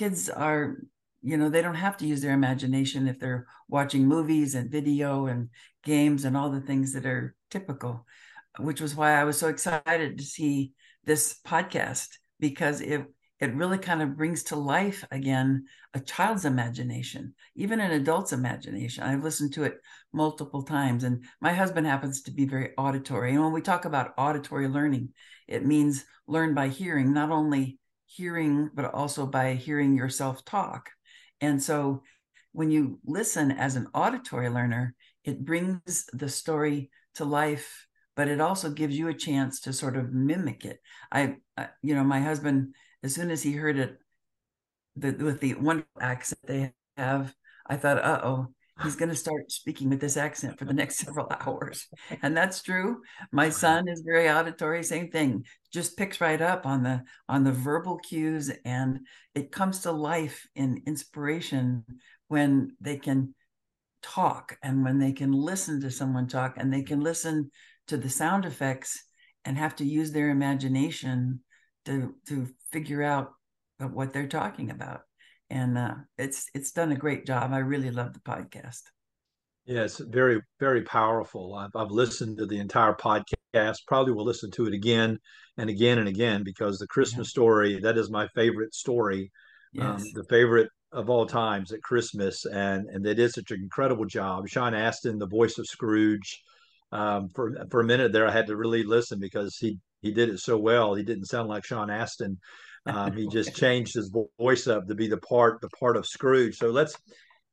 kids 0.00 0.30
are, 0.30 0.78
you 1.20 1.36
know, 1.36 1.50
they 1.50 1.60
don't 1.60 1.74
have 1.74 1.98
to 1.98 2.06
use 2.06 2.22
their 2.22 2.32
imagination 2.32 3.06
if 3.06 3.18
they're 3.18 3.46
watching 3.68 4.08
movies 4.08 4.54
and 4.54 4.70
video 4.70 5.26
and 5.26 5.50
games 5.84 6.24
and 6.24 6.34
all 6.34 6.50
the 6.50 6.62
things 6.62 6.94
that 6.94 7.04
are 7.04 7.36
typical, 7.50 8.06
which 8.58 8.80
was 8.80 8.94
why 8.94 9.12
I 9.12 9.24
was 9.24 9.38
so 9.38 9.48
excited 9.48 10.16
to 10.16 10.24
see 10.24 10.72
this 11.04 11.38
podcast 11.46 12.08
because 12.38 12.80
it 12.80 13.04
it 13.40 13.54
really 13.54 13.76
kind 13.76 14.00
of 14.00 14.16
brings 14.16 14.42
to 14.44 14.56
life 14.56 15.04
again 15.10 15.64
a 15.92 16.00
child's 16.00 16.46
imagination, 16.46 17.34
even 17.54 17.80
an 17.80 17.90
adult's 17.90 18.32
imagination. 18.32 19.04
I've 19.04 19.24
listened 19.24 19.52
to 19.54 19.64
it 19.64 19.80
multiple 20.14 20.62
times, 20.62 21.04
and 21.04 21.24
my 21.42 21.52
husband 21.52 21.86
happens 21.86 22.22
to 22.22 22.30
be 22.30 22.46
very 22.46 22.70
auditory. 22.78 23.32
And 23.32 23.42
when 23.42 23.52
we 23.52 23.60
talk 23.60 23.84
about 23.84 24.14
auditory 24.16 24.68
learning, 24.68 25.10
it 25.46 25.66
means 25.66 26.06
learn 26.26 26.54
by 26.54 26.68
hearing, 26.68 27.12
not 27.12 27.30
only 27.30 27.78
hearing, 28.10 28.70
but 28.74 28.92
also 28.92 29.26
by 29.26 29.54
hearing 29.54 29.96
yourself 29.96 30.44
talk. 30.44 30.90
And 31.40 31.62
so 31.62 32.02
when 32.52 32.70
you 32.70 32.98
listen 33.04 33.52
as 33.52 33.76
an 33.76 33.88
auditory 33.94 34.48
learner, 34.48 34.94
it 35.24 35.44
brings 35.44 36.06
the 36.12 36.28
story 36.28 36.90
to 37.14 37.24
life, 37.24 37.86
but 38.16 38.28
it 38.28 38.40
also 38.40 38.70
gives 38.70 38.98
you 38.98 39.08
a 39.08 39.14
chance 39.14 39.60
to 39.60 39.72
sort 39.72 39.96
of 39.96 40.12
mimic 40.12 40.64
it. 40.64 40.80
I, 41.12 41.36
you 41.82 41.94
know, 41.94 42.04
my 42.04 42.20
husband 42.20 42.74
as 43.02 43.14
soon 43.14 43.30
as 43.30 43.42
he 43.42 43.52
heard 43.52 43.78
it 43.78 43.98
the, 44.96 45.12
with 45.12 45.40
the 45.40 45.54
wonderful 45.54 46.02
accent 46.02 46.40
they 46.44 46.72
have, 46.96 47.34
I 47.66 47.76
thought, 47.76 48.02
uh 48.02 48.20
oh, 48.24 48.48
he's 48.82 48.96
going 48.96 49.08
to 49.08 49.14
start 49.16 49.50
speaking 49.50 49.88
with 49.88 50.00
this 50.00 50.16
accent 50.16 50.58
for 50.58 50.64
the 50.64 50.72
next 50.72 50.98
several 51.04 51.28
hours. 51.40 51.86
And 52.22 52.36
that's 52.36 52.62
true. 52.62 53.02
My 53.32 53.48
son 53.50 53.88
is 53.88 54.02
very 54.04 54.28
auditory, 54.28 54.82
same 54.82 55.10
thing, 55.10 55.44
just 55.72 55.96
picks 55.96 56.20
right 56.20 56.40
up 56.40 56.66
on 56.66 56.82
the 56.82 57.02
on 57.28 57.44
the 57.44 57.52
verbal 57.52 57.98
cues 57.98 58.50
and 58.64 59.00
it 59.34 59.52
comes 59.52 59.80
to 59.80 59.92
life 59.92 60.46
in 60.54 60.82
inspiration 60.86 61.84
when 62.28 62.76
they 62.80 62.96
can 62.96 63.34
talk 64.02 64.58
and 64.62 64.84
when 64.84 64.98
they 64.98 65.12
can 65.12 65.32
listen 65.32 65.80
to 65.80 65.90
someone 65.90 66.26
talk 66.26 66.54
and 66.56 66.72
they 66.72 66.82
can 66.82 67.00
listen 67.00 67.50
to 67.86 67.96
the 67.96 68.08
sound 68.08 68.44
effects 68.44 69.04
and 69.44 69.56
have 69.56 69.76
to 69.76 69.84
use 69.84 70.12
their 70.12 70.30
imagination 70.30 71.40
to 71.84 72.14
to 72.26 72.48
figure 72.72 73.02
out 73.02 73.32
uh, 73.80 73.86
what 73.86 74.12
they're 74.12 74.28
talking 74.28 74.70
about 74.70 75.02
and 75.50 75.76
uh, 75.76 75.94
it's 76.18 76.46
it's 76.54 76.72
done 76.72 76.92
a 76.92 76.96
great 76.96 77.26
job 77.26 77.52
i 77.52 77.58
really 77.58 77.90
love 77.90 78.12
the 78.12 78.20
podcast 78.20 78.82
yeah 79.66 79.86
very 80.00 80.40
very 80.58 80.82
powerful 80.82 81.54
I've, 81.54 81.74
I've 81.74 81.90
listened 81.90 82.38
to 82.38 82.46
the 82.46 82.58
entire 82.58 82.94
podcast 82.94 83.78
probably 83.86 84.12
will 84.12 84.24
listen 84.24 84.50
to 84.52 84.66
it 84.66 84.74
again 84.74 85.18
and 85.58 85.68
again 85.68 85.98
and 85.98 86.08
again 86.08 86.42
because 86.44 86.78
the 86.78 86.86
christmas 86.86 87.28
yeah. 87.28 87.30
story 87.30 87.80
that 87.80 87.98
is 87.98 88.10
my 88.10 88.28
favorite 88.28 88.74
story 88.74 89.30
um, 89.78 89.92
yes. 89.92 90.02
um, 90.02 90.06
the 90.14 90.24
favorite 90.24 90.68
of 90.92 91.10
all 91.10 91.26
times 91.26 91.72
at 91.72 91.82
christmas 91.82 92.46
and 92.46 92.88
and 92.88 93.04
they 93.04 93.14
did 93.14 93.32
such 93.32 93.50
an 93.50 93.60
incredible 93.62 94.04
job 94.04 94.48
sean 94.48 94.74
astin 94.74 95.18
the 95.18 95.26
voice 95.26 95.58
of 95.58 95.66
scrooge 95.66 96.42
um, 96.92 97.28
for 97.34 97.52
for 97.70 97.80
a 97.80 97.84
minute 97.84 98.12
there 98.12 98.26
i 98.26 98.32
had 98.32 98.46
to 98.46 98.56
really 98.56 98.82
listen 98.82 99.20
because 99.20 99.56
he 99.56 99.78
he 100.02 100.12
did 100.12 100.28
it 100.28 100.38
so 100.38 100.56
well. 100.56 100.94
He 100.94 101.02
didn't 101.02 101.26
sound 101.26 101.48
like 101.48 101.64
Sean 101.64 101.90
Astin. 101.90 102.38
Um, 102.86 103.12
he 103.12 103.28
just 103.28 103.54
changed 103.56 103.94
his 103.94 104.12
voice 104.38 104.66
up 104.66 104.86
to 104.88 104.94
be 104.94 105.08
the 105.08 105.18
part 105.18 105.60
the 105.60 105.68
part 105.70 105.96
of 105.96 106.06
Scrooge. 106.06 106.56
So 106.56 106.68
let's 106.68 106.96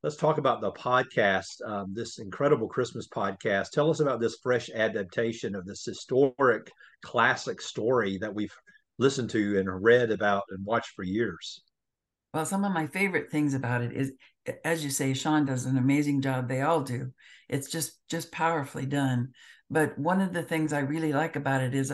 let's 0.03 0.15
talk 0.15 0.37
about 0.37 0.61
the 0.61 0.71
podcast, 0.71 1.61
um, 1.65 1.93
this 1.93 2.19
incredible 2.19 2.67
Christmas 2.67 3.07
podcast. 3.07 3.71
Tell 3.71 3.89
us 3.89 3.99
about 3.99 4.19
this 4.19 4.37
fresh 4.41 4.69
adaptation 4.69 5.55
of 5.55 5.65
this 5.65 5.83
historic 5.85 6.71
classic 7.01 7.61
story 7.61 8.17
that 8.19 8.33
we've 8.33 8.53
listened 8.99 9.29
to 9.31 9.59
and 9.59 9.83
read 9.83 10.11
about 10.11 10.43
and 10.49 10.65
watched 10.65 10.91
for 10.95 11.03
years. 11.03 11.61
Well, 12.33 12.45
some 12.45 12.65
of 12.65 12.73
my 12.73 12.87
favorite 12.87 13.31
things 13.31 13.53
about 13.53 13.81
it 13.81 13.93
is, 13.93 14.11
as 14.63 14.83
you 14.83 14.89
say, 14.89 15.13
Sean 15.13 15.45
does 15.45 15.65
an 15.65 15.77
amazing 15.77 16.21
job. 16.21 16.47
They 16.47 16.61
all 16.61 16.81
do. 16.81 17.11
It's 17.49 17.69
just 17.69 17.93
just 18.09 18.31
powerfully 18.31 18.85
done. 18.85 19.29
But 19.69 19.97
one 19.97 20.21
of 20.21 20.33
the 20.33 20.43
things 20.43 20.73
I 20.73 20.79
really 20.79 21.13
like 21.13 21.35
about 21.35 21.61
it 21.61 21.75
is 21.75 21.91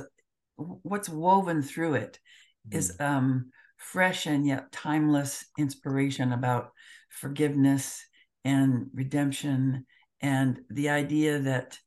what's 0.56 1.10
woven 1.10 1.64
through 1.64 1.96
it 1.96 2.20
mm-hmm. 2.68 2.78
is 2.78 2.96
um, 3.00 3.52
fresh 3.78 4.26
and 4.26 4.46
yet 4.46 4.72
timeless 4.72 5.46
inspiration 5.58 6.34
about 6.34 6.72
forgiveness 7.10 8.04
and 8.44 8.88
redemption. 8.94 9.86
And 10.22 10.60
the 10.70 10.90
idea 10.90 11.40
that 11.40 11.78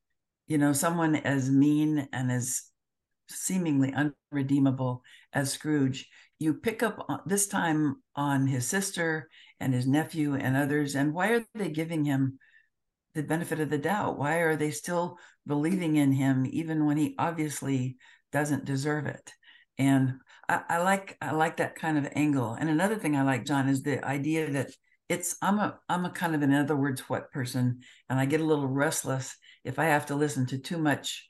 you 0.47 0.59
know 0.59 0.73
someone 0.73 1.17
as 1.17 1.51
mean 1.51 2.09
and 2.13 2.31
as 2.31 2.63
seemingly 3.29 3.93
unredeemable 3.93 5.03
as 5.33 5.53
Scrooge 5.53 6.09
you 6.39 6.55
pick 6.55 6.83
up 6.83 7.07
this 7.27 7.47
time 7.47 7.97
on 8.15 8.47
his 8.47 8.67
sister 8.67 9.29
and 9.59 9.73
his 9.73 9.87
nephew 9.87 10.35
and 10.35 10.57
others 10.57 10.95
and 10.95 11.15
why 11.15 11.33
are 11.33 11.47
they 11.55 11.71
giving 11.71 12.05
him 12.05 12.39
the 13.15 13.23
benefit 13.23 13.61
of 13.61 13.71
the 13.71 13.79
doubt? 13.79 14.19
Why 14.19 14.39
are 14.41 14.57
they 14.57 14.71
still 14.71 15.19
believing 15.47 15.97
in 15.97 16.13
him 16.13 16.47
even 16.47 16.85
when 16.85 16.99
he 16.99 17.15
obviously 17.19 17.97
doesn't 18.33 18.67
deserve 18.67 19.07
it? 19.07 19.33
And 19.79 20.15
I, 20.49 20.61
I, 20.69 20.79
like 20.79 21.17
I 21.21 21.33
like 21.33 21.57
that 21.57 21.77
kind 21.77 21.99
of 21.99 22.13
angle. 22.15 22.55
And 22.55 22.69
another 22.69 22.97
thing 22.97 23.17
I 23.17 23.23
like, 23.23 23.45
John, 23.45 23.69
is 23.69 23.83
the 23.83 24.05
idea 24.05 24.51
that 24.53 24.71
it's 25.09 25.37
I'm 25.41 25.59
a 25.59 25.79
I'm 25.89 26.05
a 26.05 26.11
kind 26.11 26.35
of 26.35 26.43
in 26.43 26.53
other 26.53 26.77
words 26.77 27.01
what 27.09 27.33
person, 27.33 27.81
and 28.09 28.19
I 28.19 28.27
get 28.27 28.41
a 28.41 28.45
little 28.45 28.67
restless 28.67 29.37
if 29.65 29.79
I 29.79 29.87
have 29.87 30.07
to 30.07 30.15
listen 30.15 30.47
to 30.47 30.59
too 30.59 30.79
much 30.79 31.29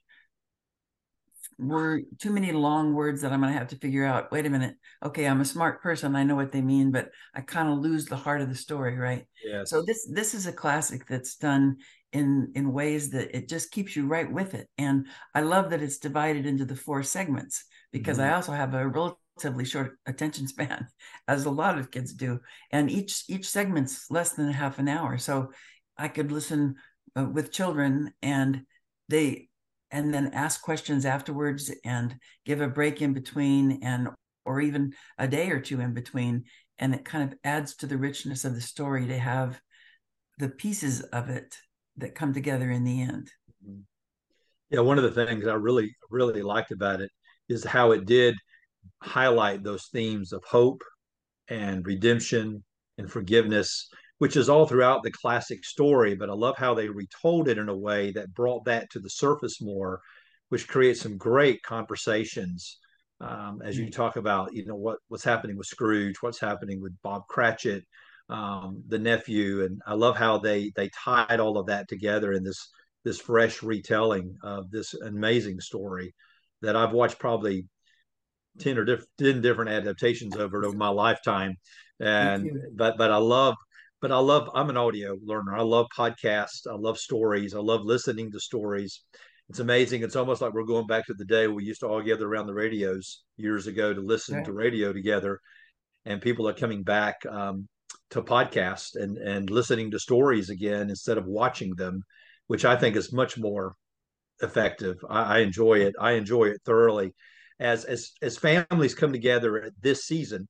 word 1.59 2.05
too 2.19 2.31
many 2.31 2.53
long 2.53 2.93
words 2.93 3.23
that 3.23 3.33
I'm 3.33 3.41
going 3.41 3.53
to 3.53 3.59
have 3.59 3.69
to 3.69 3.77
figure 3.77 4.05
out. 4.05 4.31
Wait 4.31 4.47
a 4.47 4.51
minute. 4.51 4.77
Okay, 5.05 5.27
I'm 5.27 5.41
a 5.41 5.45
smart 5.45 5.83
person. 5.83 6.15
I 6.15 6.23
know 6.23 6.37
what 6.37 6.53
they 6.53 6.61
mean, 6.61 6.91
but 6.91 7.11
I 7.35 7.41
kind 7.41 7.69
of 7.69 7.79
lose 7.79 8.05
the 8.05 8.17
heart 8.17 8.41
of 8.41 8.49
the 8.49 8.55
story, 8.55 8.97
right? 8.97 9.27
Yes. 9.45 9.71
So 9.71 9.83
this 9.83 10.09
this 10.13 10.35
is 10.35 10.47
a 10.47 10.53
classic 10.53 11.07
that's 11.07 11.37
done 11.37 11.79
in 12.13 12.53
in 12.55 12.73
ways 12.73 13.11
that 13.11 13.37
it 13.37 13.49
just 13.49 13.71
keeps 13.71 13.97
you 13.97 14.07
right 14.07 14.31
with 14.31 14.55
it. 14.55 14.69
And 14.79 15.07
I 15.35 15.41
love 15.41 15.71
that 15.71 15.83
it's 15.83 15.99
divided 15.99 16.47
into 16.47 16.65
the 16.65 16.77
four 16.77 17.03
segments 17.03 17.65
because 17.99 18.19
mm-hmm. 18.19 18.31
I 18.31 18.35
also 18.35 18.53
have 18.53 18.75
a 18.75 18.87
relatively 18.87 19.65
short 19.65 19.99
attention 20.05 20.47
span, 20.47 20.87
as 21.29 21.47
a 21.47 21.51
lot 21.51 21.79
of 21.79 21.91
kids 21.91 22.13
do, 22.13 22.41
and 22.71 22.91
each 22.91 23.25
each 23.29 23.49
segment's 23.49 24.11
less 24.11 24.33
than 24.33 24.51
a 24.51 24.53
half 24.53 24.79
an 24.79 24.89
hour. 24.89 25.17
So 25.17 25.53
I 25.97 26.09
could 26.09 26.31
listen 26.31 26.75
uh, 27.17 27.25
with 27.25 27.53
children 27.53 28.13
and 28.23 28.63
they 29.09 29.49
and 29.91 30.13
then 30.13 30.33
ask 30.35 30.61
questions 30.61 31.07
afterwards 31.07 31.73
and 31.85 32.17
give 32.45 32.61
a 32.61 32.69
break 32.69 33.01
in 33.01 33.15
between 33.15 33.83
and 33.83 34.09
or 34.45 34.61
even 34.61 34.93
a 35.17 35.27
day 35.27 35.51
or 35.51 35.61
two 35.61 35.81
in 35.81 35.95
between 35.95 36.45
and 36.79 36.95
it 36.95 37.05
kind 37.05 37.33
of 37.33 37.39
adds 37.45 37.77
to 37.77 37.87
the 37.87 37.97
richness 37.97 38.45
of 38.45 38.55
the 38.55 38.61
story 38.61 39.07
to 39.07 39.19
have 39.19 39.59
the 40.39 40.51
pieces 40.51 41.01
of 41.01 41.31
it 41.31 41.57
that 41.97 42.15
come 42.15 42.35
together 42.35 42.71
in 42.71 42.85
the 42.85 43.01
end 43.01 43.31
mm-hmm. 43.65 43.81
yeah 44.71 44.81
one 44.81 44.99
of 44.99 45.05
the 45.05 45.25
things 45.25 45.47
i 45.47 45.55
really 45.55 45.97
really 46.11 46.43
liked 46.43 46.73
about 46.73 47.01
it 47.01 47.11
is 47.49 47.65
how 47.65 47.93
it 47.93 48.07
did 48.07 48.35
highlight 49.03 49.63
those 49.63 49.87
themes 49.87 50.33
of 50.33 50.43
hope 50.45 50.83
and 51.49 51.87
redemption 51.87 52.63
and 52.99 53.11
forgiveness 53.11 53.89
which 54.19 54.37
is 54.37 54.49
all 54.49 54.67
throughout 54.67 55.03
the 55.03 55.11
classic 55.11 55.65
story. 55.65 56.15
But 56.15 56.31
I 56.31 56.35
love 56.35 56.57
how 56.57 56.75
they 56.75 56.89
retold 56.89 57.49
it 57.49 57.59
in 57.59 57.69
a 57.69 57.77
way 57.77 58.13
that 58.13 58.35
brought 58.35 58.65
that 58.65 58.91
to 58.91 58.99
the 58.99 59.11
surface 59.11 59.61
more, 59.61 60.01
which 60.49 60.69
creates 60.69 61.01
some 61.01 61.17
great 61.17 61.63
conversations. 61.63 62.79
Um, 63.21 63.63
as 63.65 63.79
you 63.79 63.91
talk 63.91 64.17
about, 64.17 64.53
you 64.53 64.67
know, 64.67 64.75
what 64.75 64.99
what's 65.09 65.25
happening 65.25 65.57
with 65.57 65.67
Scrooge, 65.67 66.17
what's 66.21 66.41
happening 66.41 66.81
with 66.83 66.95
Bob 67.03 67.23
Cratchit, 67.29 67.85
um, 68.29 68.83
the 68.89 68.99
nephew, 68.99 69.65
and 69.65 69.81
I 69.87 69.95
love 69.95 70.17
how 70.17 70.39
they 70.39 70.71
they 70.77 70.91
tied 71.05 71.41
all 71.41 71.59
of 71.59 71.67
that 71.67 71.89
together 71.89 72.33
in 72.33 72.45
this 72.45 72.69
this 73.05 73.21
fresh 73.21 73.63
retelling 73.63 74.37
of 74.43 74.71
this 74.71 74.93
amazing 74.95 75.61
story 75.61 76.15
that 76.63 76.77
I've 76.77 76.93
watched 76.93 77.19
probably 77.19 77.67
10 78.61 78.79
or 78.79 78.85
diff- 78.85 79.07
10 79.19 79.41
different 79.43 79.71
adaptations 79.71 80.35
of 80.37 80.55
it 80.55 80.65
over 80.65 80.77
my 80.77 80.89
lifetime 80.89 81.57
and 82.01 82.51
but 82.75 82.97
but 82.97 83.11
I 83.11 83.19
love 83.19 83.55
but 84.01 84.13
I 84.13 84.19
love, 84.19 84.51
I'm 84.55 84.71
an 84.71 84.77
audio 84.77 85.17
learner. 85.25 85.57
I 85.57 85.63
love 85.63 85.87
podcasts. 85.97 86.67
I 86.71 86.75
love 86.75 86.99
stories. 86.99 87.55
I 87.55 87.61
love 87.61 87.81
listening 87.85 88.31
to 88.33 88.41
stories. 88.41 89.03
It's 89.49 89.61
amazing. 89.61 90.03
It's 90.03 90.17
almost 90.17 90.43
like 90.43 90.53
we're 90.53 90.65
going 90.65 90.87
back 90.87 91.07
to 91.07 91.15
the 91.15 91.25
day 91.25 91.47
we 91.47 91.65
used 91.65 91.81
to 91.81 91.89
all 91.89 92.03
gather 92.03 92.29
around 92.29 92.47
the 92.47 92.55
radios 92.55 93.23
years 93.37 93.67
ago 93.67 93.95
to 93.95 94.01
listen 94.01 94.37
right. 94.37 94.45
to 94.45 94.53
radio 94.53 94.93
together. 94.93 95.41
And 96.05 96.21
people 96.21 96.49
are 96.49 96.53
coming 96.53 96.83
back 96.83 97.17
um, 97.29 97.69
to 98.11 98.23
podcasts 98.23 98.97
and, 98.97 99.19
and 99.19 99.51
listening 99.51 99.91
to 99.93 99.99
stories 99.99 100.51
again 100.51 100.91
instead 100.91 101.17
of 101.17 101.27
watching 101.27 101.75
them, 101.75 102.03
which 102.49 102.65
I 102.65 102.77
think 102.77 102.97
is 102.97 103.13
much 103.13 103.39
more 103.39 103.75
effective. 104.43 104.97
I, 105.09 105.37
I 105.37 105.39
enjoy 105.39 105.81
it. 105.81 105.95
I 106.01 106.13
enjoy 106.13 106.47
it 106.47 106.61
thoroughly. 106.65 107.15
As, 107.59 107.85
as 107.85 108.13
as 108.21 108.37
families 108.37 108.95
come 108.95 109.13
together 109.13 109.63
at 109.63 109.73
this 109.81 110.05
season, 110.05 110.47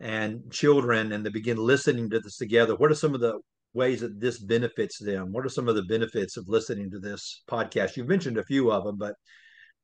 and 0.00 0.50
children 0.50 1.12
and 1.12 1.24
they 1.24 1.30
begin 1.30 1.58
listening 1.58 2.08
to 2.08 2.18
this 2.20 2.38
together 2.38 2.74
what 2.76 2.90
are 2.90 2.94
some 2.94 3.14
of 3.14 3.20
the 3.20 3.38
ways 3.74 4.00
that 4.00 4.18
this 4.18 4.38
benefits 4.38 4.98
them 4.98 5.30
what 5.30 5.44
are 5.44 5.50
some 5.50 5.68
of 5.68 5.74
the 5.76 5.82
benefits 5.82 6.36
of 6.36 6.48
listening 6.48 6.90
to 6.90 6.98
this 6.98 7.42
podcast 7.48 7.96
you've 7.96 8.08
mentioned 8.08 8.38
a 8.38 8.44
few 8.44 8.72
of 8.72 8.84
them 8.84 8.96
but 8.96 9.14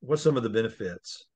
what's 0.00 0.22
some 0.22 0.36
of 0.36 0.42
the 0.42 0.50
benefits 0.50 1.26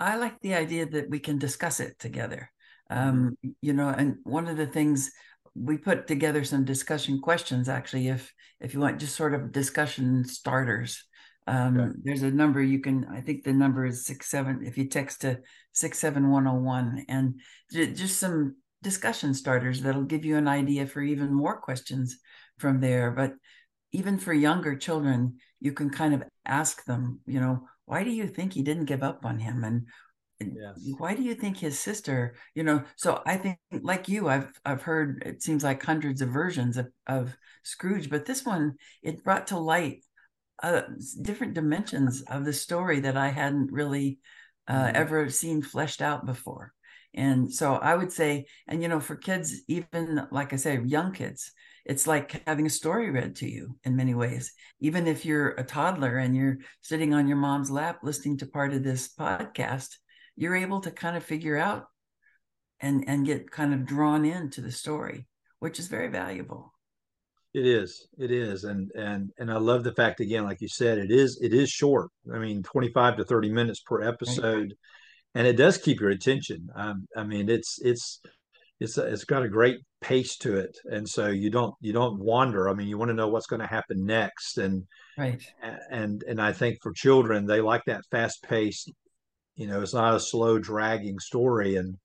i 0.00 0.16
like 0.16 0.40
the 0.40 0.54
idea 0.54 0.86
that 0.86 1.08
we 1.10 1.20
can 1.20 1.38
discuss 1.38 1.78
it 1.78 1.96
together 1.98 2.50
um, 2.88 3.36
you 3.60 3.72
know 3.72 3.88
and 3.88 4.16
one 4.22 4.46
of 4.46 4.56
the 4.56 4.66
things 4.66 5.10
we 5.54 5.76
put 5.76 6.06
together 6.06 6.42
some 6.42 6.64
discussion 6.64 7.20
questions 7.20 7.68
actually 7.68 8.08
if 8.08 8.32
if 8.60 8.72
you 8.72 8.80
want 8.80 8.98
just 8.98 9.16
sort 9.16 9.34
of 9.34 9.52
discussion 9.52 10.24
starters 10.24 11.04
um, 11.46 11.78
okay. 11.80 11.98
There's 12.02 12.22
a 12.22 12.30
number 12.30 12.62
you 12.62 12.80
can, 12.80 13.06
I 13.06 13.20
think 13.20 13.44
the 13.44 13.52
number 13.52 13.86
is 13.86 14.04
six, 14.04 14.26
seven, 14.28 14.62
if 14.64 14.76
you 14.76 14.88
text 14.88 15.20
to 15.22 15.40
67101 15.72 17.06
and 17.08 17.40
just 17.72 18.18
some 18.18 18.56
discussion 18.82 19.34
starters 19.34 19.80
that'll 19.80 20.02
give 20.04 20.24
you 20.24 20.36
an 20.36 20.48
idea 20.48 20.86
for 20.86 21.02
even 21.02 21.32
more 21.32 21.56
questions 21.60 22.18
from 22.58 22.80
there. 22.80 23.10
But 23.10 23.34
even 23.92 24.18
for 24.18 24.32
younger 24.32 24.76
children, 24.76 25.38
you 25.60 25.72
can 25.72 25.90
kind 25.90 26.14
of 26.14 26.24
ask 26.44 26.84
them, 26.84 27.20
you 27.26 27.40
know, 27.40 27.68
why 27.84 28.02
do 28.02 28.10
you 28.10 28.26
think 28.26 28.52
he 28.52 28.62
didn't 28.62 28.86
give 28.86 29.02
up 29.02 29.24
on 29.24 29.38
him? 29.38 29.64
And 29.64 29.86
Yes. 30.38 30.94
why 30.98 31.14
do 31.14 31.22
you 31.22 31.34
think 31.34 31.56
his 31.56 31.80
sister 31.80 32.34
you 32.54 32.62
know 32.62 32.82
so 32.96 33.22
i 33.24 33.38
think 33.38 33.58
like 33.80 34.06
you 34.06 34.28
i've 34.28 34.52
i've 34.66 34.82
heard 34.82 35.22
it 35.24 35.42
seems 35.42 35.64
like 35.64 35.82
hundreds 35.82 36.20
of 36.20 36.28
versions 36.28 36.76
of, 36.76 36.88
of 37.06 37.34
scrooge 37.62 38.10
but 38.10 38.26
this 38.26 38.44
one 38.44 38.74
it 39.02 39.24
brought 39.24 39.46
to 39.46 39.58
light 39.58 40.04
uh, 40.62 40.82
different 41.22 41.54
dimensions 41.54 42.22
of 42.22 42.44
the 42.44 42.52
story 42.52 43.00
that 43.00 43.16
I 43.16 43.28
hadn't 43.28 43.72
really 43.72 44.18
uh, 44.68 44.74
mm-hmm. 44.74 44.96
ever 44.96 45.30
seen 45.30 45.62
fleshed 45.62 46.02
out 46.02 46.26
before. 46.26 46.72
And 47.14 47.52
so 47.52 47.74
I 47.74 47.94
would 47.94 48.12
say, 48.12 48.46
and 48.68 48.82
you 48.82 48.88
know, 48.88 49.00
for 49.00 49.16
kids, 49.16 49.62
even 49.68 50.26
like 50.30 50.52
I 50.52 50.56
say, 50.56 50.78
young 50.84 51.12
kids, 51.12 51.50
it's 51.84 52.06
like 52.06 52.42
having 52.46 52.66
a 52.66 52.70
story 52.70 53.10
read 53.10 53.36
to 53.36 53.48
you 53.48 53.78
in 53.84 53.96
many 53.96 54.14
ways. 54.14 54.52
Even 54.80 55.06
if 55.06 55.24
you're 55.24 55.50
a 55.50 55.64
toddler 55.64 56.18
and 56.18 56.36
you're 56.36 56.58
sitting 56.82 57.14
on 57.14 57.28
your 57.28 57.36
mom's 57.36 57.70
lap 57.70 58.00
listening 58.02 58.38
to 58.38 58.46
part 58.46 58.74
of 58.74 58.82
this 58.82 59.14
podcast, 59.14 59.94
you're 60.34 60.56
able 60.56 60.80
to 60.80 60.90
kind 60.90 61.16
of 61.16 61.24
figure 61.24 61.56
out 61.56 61.84
and 62.80 63.04
and 63.06 63.24
get 63.24 63.50
kind 63.50 63.72
of 63.72 63.86
drawn 63.86 64.24
into 64.24 64.60
the 64.60 64.72
story, 64.72 65.26
which 65.60 65.78
is 65.78 65.88
very 65.88 66.08
valuable. 66.08 66.74
It 67.56 67.64
is. 67.64 68.06
It 68.18 68.30
is. 68.30 68.64
And 68.64 68.90
and 68.94 69.30
and 69.38 69.50
I 69.50 69.56
love 69.56 69.82
the 69.82 69.94
fact 69.94 70.20
again, 70.20 70.44
like 70.44 70.60
you 70.60 70.68
said, 70.68 70.98
it 70.98 71.10
is 71.10 71.40
it 71.40 71.54
is 71.54 71.70
short. 71.70 72.10
I 72.32 72.38
mean, 72.38 72.62
25 72.62 73.16
to 73.16 73.24
30 73.24 73.50
minutes 73.50 73.80
per 73.80 74.02
episode. 74.02 74.74
And 75.34 75.46
it 75.46 75.56
does 75.56 75.78
keep 75.78 76.00
your 76.00 76.10
attention. 76.10 76.68
Um, 76.74 77.08
I 77.16 77.24
mean, 77.24 77.48
it's 77.48 77.78
it's 77.80 78.20
it's 78.78 78.98
a, 78.98 79.06
it's 79.06 79.24
got 79.24 79.42
a 79.42 79.48
great 79.48 79.78
pace 80.02 80.36
to 80.38 80.58
it, 80.58 80.76
and 80.84 81.08
so 81.08 81.28
you 81.28 81.48
don't 81.48 81.74
you 81.80 81.94
don't 81.94 82.20
wander. 82.20 82.68
I 82.68 82.74
mean, 82.74 82.88
you 82.88 82.98
want 82.98 83.08
to 83.08 83.14
know 83.14 83.28
what's 83.28 83.46
going 83.46 83.60
to 83.60 83.66
happen 83.66 84.04
next, 84.04 84.58
and 84.58 84.84
right. 85.16 85.42
And 85.90 86.22
and 86.24 86.42
I 86.42 86.52
think 86.52 86.78
for 86.82 86.92
children, 86.92 87.46
they 87.46 87.62
like 87.62 87.84
that 87.86 88.04
fast 88.10 88.42
pace. 88.42 88.86
You 89.54 89.66
know, 89.66 89.80
it's 89.80 89.94
not 89.94 90.14
a 90.14 90.20
slow 90.20 90.58
dragging 90.58 91.18
story, 91.20 91.76
and 91.76 91.96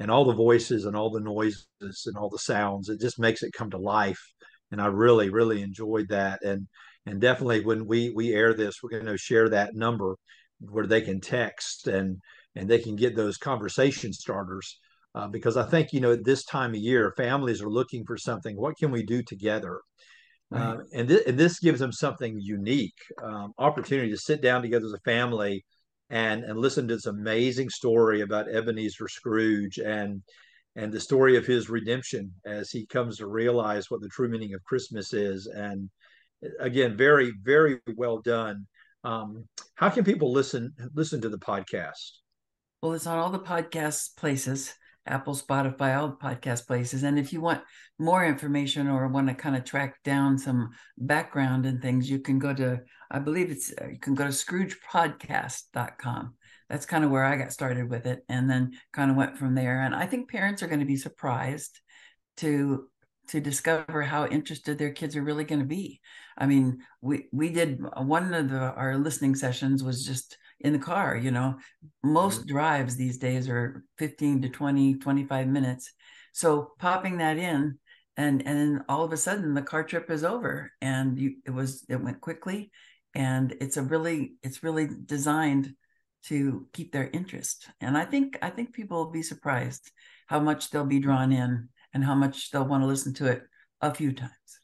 and 0.00 0.10
all 0.10 0.24
the 0.24 0.34
voices 0.34 0.86
and 0.86 0.96
all 0.96 1.10
the 1.10 1.20
noises 1.20 1.66
and 2.06 2.16
all 2.16 2.30
the 2.30 2.38
sounds, 2.38 2.88
it 2.88 3.00
just 3.00 3.20
makes 3.20 3.44
it 3.44 3.52
come 3.52 3.70
to 3.70 3.78
life 3.78 4.22
and 4.70 4.80
I 4.80 4.86
really 4.86 5.30
really 5.30 5.62
enjoyed 5.62 6.08
that. 6.08 6.42
And 6.44 6.66
and 7.06 7.20
definitely 7.20 7.64
when 7.64 7.86
we 7.86 8.10
we 8.10 8.34
air 8.34 8.54
this, 8.54 8.82
we're 8.82 8.90
going 8.90 9.06
to 9.06 9.16
share 9.18 9.48
that 9.50 9.74
number 9.74 10.16
where 10.60 10.86
they 10.86 11.00
can 11.00 11.20
text 11.20 11.86
and 11.86 12.18
and 12.56 12.68
they 12.68 12.78
can 12.78 12.96
get 12.96 13.14
those 13.14 13.36
conversation 13.36 14.12
starters 14.12 14.78
uh, 15.14 15.26
because 15.26 15.56
I 15.56 15.64
think 15.64 15.92
you 15.92 16.00
know 16.00 16.12
at 16.12 16.24
this 16.24 16.44
time 16.44 16.70
of 16.70 16.80
year, 16.80 17.12
families 17.16 17.62
are 17.62 17.70
looking 17.70 18.04
for 18.04 18.16
something. 18.16 18.56
What 18.56 18.76
can 18.76 18.90
we 18.90 19.02
do 19.02 19.22
together? 19.22 19.80
Right. 20.50 20.62
Uh, 20.62 20.76
and, 20.94 21.08
th- 21.08 21.26
and 21.26 21.38
this 21.38 21.58
gives 21.58 21.80
them 21.80 21.92
something 21.92 22.38
unique 22.40 22.96
um, 23.22 23.52
opportunity 23.58 24.10
to 24.10 24.16
sit 24.16 24.40
down 24.40 24.62
together 24.62 24.86
as 24.86 24.92
a 24.92 25.00
family 25.00 25.64
and 26.10 26.42
and 26.44 26.58
listen 26.58 26.88
to 26.88 26.94
this 26.94 27.06
amazing 27.06 27.68
story 27.68 28.22
about 28.22 28.48
Ebenezer 28.48 29.08
Scrooge 29.08 29.78
and 29.78 30.22
and 30.78 30.90
the 30.92 31.00
story 31.00 31.36
of 31.36 31.44
his 31.44 31.68
redemption 31.68 32.32
as 32.46 32.70
he 32.70 32.86
comes 32.86 33.18
to 33.18 33.26
realize 33.26 33.90
what 33.90 34.00
the 34.00 34.08
true 34.08 34.28
meaning 34.28 34.54
of 34.54 34.62
Christmas 34.62 35.12
is. 35.12 35.46
And 35.46 35.90
again, 36.60 36.96
very 36.96 37.32
very 37.42 37.80
well 37.96 38.18
done. 38.18 38.68
Um, 39.02 39.48
how 39.74 39.90
can 39.90 40.04
people 40.04 40.32
listen 40.32 40.72
listen 40.94 41.20
to 41.22 41.28
the 41.28 41.38
podcast? 41.38 42.12
Well, 42.80 42.92
it's 42.92 43.08
on 43.08 43.18
all 43.18 43.30
the 43.30 43.40
podcast 43.40 44.16
places. 44.16 44.72
Apple, 45.04 45.34
Spotify, 45.34 45.98
all 45.98 46.08
the 46.08 46.16
podcast 46.16 46.66
places. 46.66 47.02
And 47.02 47.18
if 47.18 47.32
you 47.32 47.40
want 47.40 47.62
more 47.98 48.26
information 48.26 48.88
or 48.88 49.08
want 49.08 49.28
to 49.28 49.34
kind 49.34 49.56
of 49.56 49.64
track 49.64 49.96
down 50.04 50.38
some 50.38 50.68
background 50.98 51.64
and 51.64 51.80
things, 51.80 52.10
you 52.10 52.18
can 52.20 52.38
go 52.38 52.52
to, 52.54 52.82
I 53.10 53.18
believe 53.18 53.50
it's, 53.50 53.72
uh, 53.80 53.86
you 53.86 53.98
can 53.98 54.14
go 54.14 54.24
to 54.24 54.30
scroogepodcast.com. 54.30 56.34
That's 56.68 56.86
kind 56.86 57.04
of 57.04 57.10
where 57.10 57.24
I 57.24 57.36
got 57.36 57.52
started 57.52 57.88
with 57.88 58.06
it 58.06 58.24
and 58.28 58.48
then 58.50 58.72
kind 58.92 59.10
of 59.10 59.16
went 59.16 59.38
from 59.38 59.54
there. 59.54 59.82
And 59.82 59.94
I 59.94 60.06
think 60.06 60.30
parents 60.30 60.62
are 60.62 60.68
going 60.68 60.80
to 60.80 60.86
be 60.86 60.96
surprised 60.96 61.80
to 62.38 62.88
to 63.28 63.40
discover 63.40 64.02
how 64.02 64.26
interested 64.26 64.78
their 64.78 64.92
kids 64.92 65.14
are 65.14 65.22
really 65.22 65.44
going 65.44 65.60
to 65.60 65.66
be. 65.66 66.00
I 66.36 66.46
mean, 66.46 66.78
we 67.02 67.28
we 67.32 67.50
did 67.50 67.82
one 67.96 68.32
of 68.32 68.50
the 68.50 68.58
our 68.58 68.96
listening 68.96 69.34
sessions 69.34 69.82
was 69.82 70.04
just 70.04 70.36
in 70.60 70.72
the 70.72 70.78
car 70.78 71.16
you 71.16 71.30
know 71.30 71.56
most 72.02 72.40
mm-hmm. 72.40 72.48
drives 72.48 72.96
these 72.96 73.18
days 73.18 73.48
are 73.48 73.84
15 73.98 74.42
to 74.42 74.48
20 74.48 74.94
25 74.94 75.46
minutes 75.46 75.92
so 76.32 76.72
popping 76.78 77.18
that 77.18 77.38
in 77.38 77.78
and 78.16 78.46
and 78.46 78.58
then 78.58 78.84
all 78.88 79.04
of 79.04 79.12
a 79.12 79.16
sudden 79.16 79.54
the 79.54 79.62
car 79.62 79.84
trip 79.84 80.10
is 80.10 80.24
over 80.24 80.72
and 80.80 81.18
you 81.18 81.36
it 81.46 81.50
was 81.50 81.84
it 81.88 82.02
went 82.02 82.20
quickly 82.20 82.70
and 83.14 83.54
it's 83.60 83.76
a 83.76 83.82
really 83.82 84.34
it's 84.42 84.62
really 84.62 84.88
designed 85.06 85.74
to 86.28 86.66
keep 86.72 86.92
their 86.92 87.10
interest 87.12 87.68
and 87.80 87.96
i 87.96 88.04
think 88.04 88.38
i 88.42 88.50
think 88.50 88.72
people 88.72 88.98
will 88.98 89.10
be 89.10 89.22
surprised 89.22 89.90
how 90.26 90.40
much 90.40 90.70
they'll 90.70 90.84
be 90.84 91.00
drawn 91.00 91.32
in 91.32 91.68
and 91.94 92.04
how 92.04 92.14
much 92.14 92.50
they'll 92.50 92.66
want 92.66 92.82
to 92.82 92.86
listen 92.86 93.14
to 93.14 93.26
it 93.26 93.42
a 93.80 93.92
few 93.92 94.12
times 94.12 94.60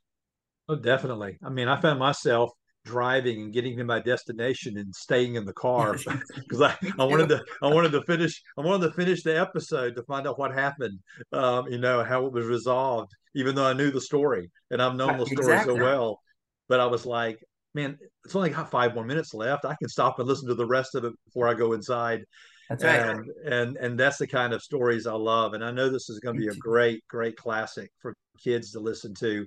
oh 0.68 0.76
definitely 0.76 1.38
i 1.44 1.48
mean 1.48 1.68
i 1.68 1.80
found 1.80 1.98
myself 1.98 2.50
driving 2.84 3.40
and 3.40 3.52
getting 3.52 3.76
to 3.78 3.84
my 3.84 3.98
destination 3.98 4.76
and 4.76 4.94
staying 4.94 5.36
in 5.36 5.44
the 5.44 5.52
car 5.52 5.96
because 6.34 6.60
I, 6.60 6.76
I 6.98 7.04
wanted 7.04 7.28
to 7.30 7.42
I 7.62 7.68
wanted 7.68 7.92
to 7.92 8.02
finish 8.02 8.42
I 8.58 8.60
wanted 8.60 8.86
to 8.88 8.92
finish 8.92 9.22
the 9.22 9.38
episode 9.38 9.96
to 9.96 10.02
find 10.04 10.26
out 10.26 10.38
what 10.38 10.52
happened, 10.52 10.98
um, 11.32 11.66
you 11.68 11.78
know 11.78 12.04
how 12.04 12.26
it 12.26 12.32
was 12.32 12.46
resolved, 12.46 13.12
even 13.34 13.54
though 13.54 13.66
I 13.66 13.72
knew 13.72 13.90
the 13.90 14.00
story 14.00 14.50
and 14.70 14.82
I've 14.82 14.96
known 14.96 15.18
the 15.18 15.26
story 15.26 15.38
exactly. 15.38 15.76
so 15.76 15.82
well. 15.82 16.20
But 16.68 16.80
I 16.80 16.86
was 16.86 17.04
like, 17.04 17.44
man, 17.74 17.98
it's 18.24 18.34
only 18.34 18.50
got 18.50 18.70
five 18.70 18.94
more 18.94 19.04
minutes 19.04 19.34
left. 19.34 19.64
I 19.64 19.74
can 19.74 19.88
stop 19.88 20.18
and 20.18 20.28
listen 20.28 20.48
to 20.48 20.54
the 20.54 20.66
rest 20.66 20.94
of 20.94 21.04
it 21.04 21.12
before 21.26 21.48
I 21.48 21.54
go 21.54 21.72
inside. 21.72 22.24
That's 22.70 22.84
right. 22.84 23.00
And 23.00 23.30
and 23.44 23.76
and 23.76 24.00
that's 24.00 24.18
the 24.18 24.26
kind 24.26 24.52
of 24.52 24.62
stories 24.62 25.06
I 25.06 25.12
love. 25.12 25.54
And 25.54 25.64
I 25.64 25.70
know 25.70 25.90
this 25.90 26.08
is 26.08 26.20
going 26.20 26.36
to 26.36 26.40
be 26.40 26.48
a 26.48 26.54
great 26.54 27.04
great 27.08 27.36
classic 27.36 27.90
for 28.00 28.14
kids 28.42 28.70
to 28.72 28.80
listen 28.80 29.14
to. 29.14 29.46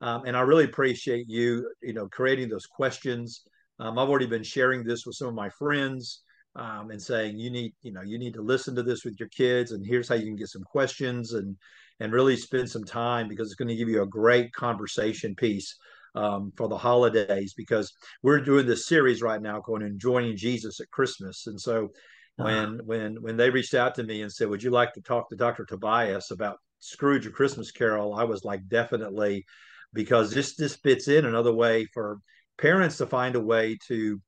Um, 0.00 0.24
and 0.26 0.36
I 0.36 0.40
really 0.40 0.64
appreciate 0.64 1.26
you, 1.28 1.70
you 1.82 1.92
know, 1.92 2.08
creating 2.08 2.48
those 2.48 2.66
questions. 2.66 3.42
Um, 3.78 3.98
I've 3.98 4.08
already 4.08 4.26
been 4.26 4.42
sharing 4.42 4.84
this 4.84 5.06
with 5.06 5.16
some 5.16 5.28
of 5.28 5.34
my 5.34 5.48
friends 5.50 6.22
um, 6.54 6.90
and 6.90 7.00
saying 7.00 7.38
you 7.38 7.50
need, 7.50 7.72
you 7.82 7.92
know, 7.92 8.02
you 8.02 8.18
need 8.18 8.34
to 8.34 8.42
listen 8.42 8.74
to 8.74 8.82
this 8.82 9.04
with 9.04 9.18
your 9.20 9.28
kids, 9.28 9.72
and 9.72 9.86
here's 9.86 10.08
how 10.08 10.14
you 10.14 10.24
can 10.24 10.36
get 10.36 10.48
some 10.48 10.64
questions 10.64 11.34
and 11.34 11.56
and 12.00 12.12
really 12.12 12.36
spend 12.36 12.68
some 12.68 12.84
time 12.84 13.26
because 13.26 13.46
it's 13.46 13.54
going 13.54 13.68
to 13.68 13.76
give 13.76 13.88
you 13.88 14.02
a 14.02 14.06
great 14.06 14.52
conversation 14.52 15.34
piece 15.34 15.76
um, 16.16 16.50
for 16.56 16.68
the 16.68 16.78
holidays 16.78 17.54
because 17.54 17.92
we're 18.22 18.40
doing 18.40 18.66
this 18.66 18.86
series 18.86 19.22
right 19.22 19.40
now 19.40 19.60
called 19.60 19.82
joining 19.98 20.36
jesus 20.36 20.80
at 20.80 20.90
christmas. 20.90 21.46
And 21.46 21.60
so 21.60 21.90
uh-huh. 22.38 22.44
when 22.44 22.80
when 22.86 23.22
when 23.22 23.36
they 23.36 23.50
reached 23.50 23.74
out 23.74 23.94
to 23.96 24.02
me 24.02 24.22
and 24.22 24.32
said 24.32 24.48
would 24.48 24.62
you 24.62 24.70
like 24.70 24.92
to 24.94 25.02
talk 25.02 25.28
to 25.28 25.36
dr 25.36 25.64
tobias 25.66 26.30
about 26.30 26.58
scrooge 26.80 27.26
a 27.26 27.30
christmas 27.30 27.70
carol? 27.70 28.14
I 28.14 28.24
was 28.24 28.44
like 28.44 28.66
definitely 28.68 29.44
because 29.92 30.32
this 30.32 30.56
this 30.56 30.76
fits 30.76 31.08
in 31.08 31.26
another 31.26 31.52
way 31.52 31.86
for 31.92 32.18
parents 32.58 32.96
to 32.98 33.06
find 33.06 33.36
a 33.36 33.40
way 33.40 33.78
to 33.88 34.20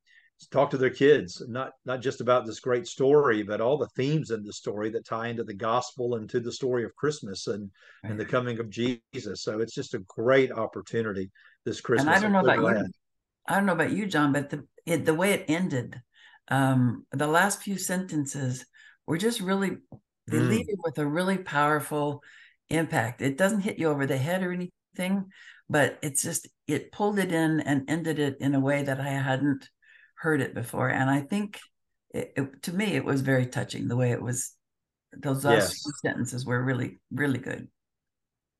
talk 0.53 0.70
to 0.70 0.79
their 0.79 0.90
kids 0.90 1.42
not 1.48 1.72
not 1.85 2.01
just 2.01 2.20
about 2.20 2.46
this 2.46 2.61
great 2.61 2.87
story 2.87 3.42
but 3.42 3.61
all 3.61 3.77
the 3.77 3.88
themes 3.96 4.31
in 4.31 4.44
the 4.44 4.53
story 4.53 4.88
that 4.88 5.05
tie 5.05 5.29
into 5.29 5.42
the 5.42 5.55
gospel 5.55 6.14
and 6.14 6.31
to 6.31 6.38
the 6.38 6.53
story 6.53 6.85
of 6.85 6.94
christmas 6.94 7.48
and 7.48 7.68
and 8.05 8.20
the 8.20 8.24
coming 8.24 8.61
of 8.61 8.70
jesus. 8.70 9.42
So 9.42 9.61
it's 9.61 9.74
just 9.74 9.94
a 9.94 10.05
great 10.07 10.53
opportunity 10.53 11.31
this 11.64 11.81
christmas 11.81 12.07
and 12.07 12.14
i 12.14 12.21
don't 12.21 12.33
know 12.33 12.40
about 12.40 12.59
glad. 12.59 12.77
you 12.79 12.87
i 13.47 13.55
don't 13.55 13.66
know 13.66 13.73
about 13.73 13.92
you 13.92 14.07
john 14.07 14.33
but 14.33 14.51
the 14.51 14.66
it, 14.87 15.05
the 15.05 15.14
way 15.14 15.33
it 15.33 15.44
ended 15.49 16.01
um 16.49 17.05
the 17.12 17.27
last 17.27 17.62
few 17.62 17.77
sentences 17.77 18.64
were 19.07 19.18
just 19.18 19.40
really 19.40 19.77
they 20.27 20.38
mm. 20.38 20.49
leave 20.49 20.66
you 20.68 20.77
with 20.85 20.99
a 20.99 21.07
really 21.07 21.38
powerful 21.38 22.23
impact 22.71 23.23
it 23.23 23.37
doesn't 23.37 23.61
hit 23.61 23.79
you 23.79 23.88
over 23.88 24.07
the 24.07 24.16
head 24.16 24.42
or 24.42 24.53
anything 24.53 25.27
but 25.71 25.99
it's 26.03 26.23
just 26.23 26.49
it 26.66 26.92
pulled 26.92 27.18
it 27.18 27.33
in 27.33 27.61
and 27.61 27.88
ended 27.88 28.18
it 28.18 28.38
in 28.40 28.55
a 28.55 28.61
way 28.61 28.83
that 28.83 29.01
I 29.01 29.09
hadn't 29.09 29.68
heard 30.14 30.40
it 30.40 30.55
before, 30.55 30.88
and 30.88 31.11
I 31.11 31.21
think 31.21 31.59
it, 32.11 32.33
it, 32.37 32.62
to 32.64 32.73
me 32.73 32.97
it 32.97 33.05
was 33.05 33.21
very 33.21 33.47
touching 33.47 33.88
the 33.88 33.97
way 33.97 34.12
it 34.12 34.23
was. 34.23 34.53
Those 35.12 35.44
last 35.44 35.71
yes. 35.73 36.01
sentences 36.05 36.44
were 36.44 36.62
really 36.62 36.99
really 37.11 37.38
good. 37.38 37.68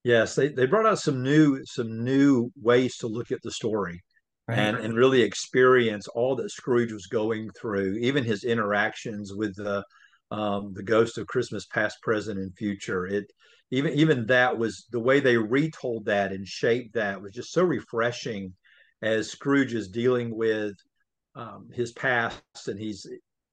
Yes, 0.08 0.34
they, 0.34 0.48
they 0.48 0.64
brought 0.64 0.86
out 0.86 0.98
some 0.98 1.22
new 1.22 1.62
some 1.66 2.02
new 2.02 2.50
ways 2.56 2.96
to 2.96 3.06
look 3.06 3.30
at 3.30 3.42
the 3.42 3.50
story. 3.50 4.02
Right. 4.48 4.58
And, 4.58 4.78
and 4.78 4.96
really 4.96 5.20
experience 5.20 6.08
all 6.08 6.34
that 6.36 6.50
Scrooge 6.50 6.92
was 6.92 7.08
going 7.08 7.50
through, 7.50 7.98
even 8.00 8.24
his 8.24 8.42
interactions 8.44 9.34
with 9.34 9.54
the 9.56 9.84
um, 10.30 10.72
the 10.72 10.82
ghost 10.82 11.18
of 11.18 11.26
Christmas 11.26 11.66
past, 11.66 12.00
present, 12.00 12.38
and 12.38 12.56
future. 12.56 13.04
It 13.06 13.26
even 13.70 13.92
even 13.92 14.24
that 14.28 14.56
was 14.56 14.86
the 14.90 14.98
way 14.98 15.20
they 15.20 15.36
retold 15.36 16.06
that 16.06 16.32
and 16.32 16.48
shaped 16.48 16.94
that 16.94 17.20
was 17.20 17.32
just 17.32 17.52
so 17.52 17.62
refreshing 17.62 18.54
as 19.02 19.30
Scrooge 19.30 19.74
is 19.74 19.88
dealing 19.88 20.34
with 20.34 20.72
um, 21.34 21.68
his 21.74 21.92
past 21.92 22.40
and 22.66 22.80
he's 22.80 23.06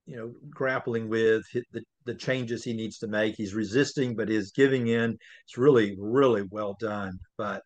you 0.05 0.15
know 0.15 0.33
grappling 0.49 1.09
with 1.09 1.43
the, 1.71 1.81
the 2.05 2.15
changes 2.15 2.63
he 2.63 2.73
needs 2.73 2.97
to 2.99 3.07
make 3.07 3.35
he's 3.35 3.53
resisting 3.53 4.15
but 4.15 4.29
is 4.29 4.51
giving 4.51 4.87
in 4.87 5.17
it's 5.45 5.57
really 5.57 5.95
really 5.99 6.43
well 6.51 6.75
done 6.79 7.17
but 7.37 7.61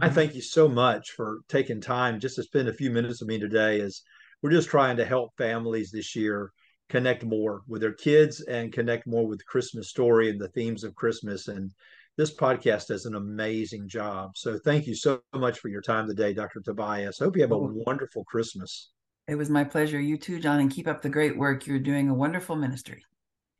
I 0.00 0.08
thank 0.08 0.34
you 0.34 0.42
so 0.42 0.68
much 0.68 1.10
for 1.10 1.40
taking 1.48 1.80
time 1.80 2.20
just 2.20 2.36
to 2.36 2.44
spend 2.44 2.68
a 2.68 2.72
few 2.72 2.90
minutes 2.90 3.20
with 3.20 3.28
me 3.28 3.40
today 3.40 3.80
as 3.80 4.02
we're 4.42 4.50
just 4.50 4.68
trying 4.68 4.96
to 4.98 5.04
help 5.04 5.36
families 5.36 5.90
this 5.90 6.14
year 6.14 6.52
connect 6.88 7.24
more 7.24 7.62
with 7.68 7.80
their 7.80 7.92
kids 7.92 8.40
and 8.42 8.72
connect 8.72 9.06
more 9.06 9.26
with 9.26 9.38
the 9.38 9.44
Christmas 9.44 9.88
story 9.88 10.28
and 10.28 10.40
the 10.40 10.48
themes 10.48 10.84
of 10.84 10.94
Christmas. 10.94 11.48
And 11.48 11.70
this 12.16 12.34
podcast 12.34 12.88
does 12.88 13.06
an 13.06 13.14
amazing 13.14 13.88
job. 13.88 14.32
So 14.36 14.58
thank 14.64 14.86
you 14.86 14.94
so 14.94 15.20
much 15.34 15.58
for 15.58 15.68
your 15.68 15.82
time 15.82 16.08
today, 16.08 16.34
Dr. 16.34 16.60
Tobias. 16.60 17.20
I 17.20 17.24
hope 17.24 17.36
you 17.36 17.42
have 17.42 17.52
a 17.52 17.54
oh. 17.54 17.72
wonderful 17.86 18.24
Christmas. 18.24 18.90
It 19.30 19.38
was 19.38 19.48
my 19.48 19.62
pleasure. 19.62 20.00
You 20.00 20.16
too, 20.16 20.40
John, 20.40 20.58
and 20.58 20.68
keep 20.68 20.88
up 20.88 21.02
the 21.02 21.08
great 21.08 21.38
work. 21.38 21.64
You're 21.64 21.78
doing 21.78 22.08
a 22.08 22.14
wonderful 22.14 22.56
ministry. 22.56 23.04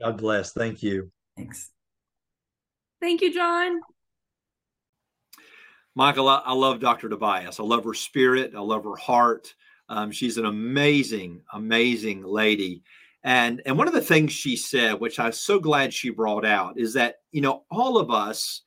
God 0.03 0.19
bless. 0.19 0.53
Thank 0.53 0.83
you. 0.83 1.13
Thanks. 1.37 1.71
Thank 3.01 3.21
you, 3.21 3.33
John. 3.33 3.79
Michael, 5.95 6.29
I, 6.29 6.43
I 6.45 6.55
love 6.55 6.81
Dr. 6.81 7.09
Tobias. 7.09 7.61
I 7.61 7.63
love 7.63 7.85
her 7.85 7.95
spirit. 7.95 8.53
I 8.57 8.59
love 8.59 8.83
her 8.83 8.97
heart. 8.97 9.55
Um, 9.89 10.11
she's 10.11 10.39
an 10.39 10.47
amazing, 10.47 11.41
amazing 11.53 12.25
lady. 12.25 12.83
And 13.23 13.63
and 13.65 13.79
one 13.79 13.87
of 13.87 13.95
the 13.95 14.01
things 14.01 14.33
she 14.33 14.57
said, 14.57 14.99
which 14.99 15.21
I'm 15.21 15.31
so 15.31 15.61
glad 15.61 15.95
she 15.95 16.11
brought 16.11 16.45
out, 16.45 16.81
is 16.81 16.95
that 16.95 17.19
you 17.31 17.43
know 17.43 17.63
all 17.71 17.97
of 17.97 18.11
us 18.11 18.63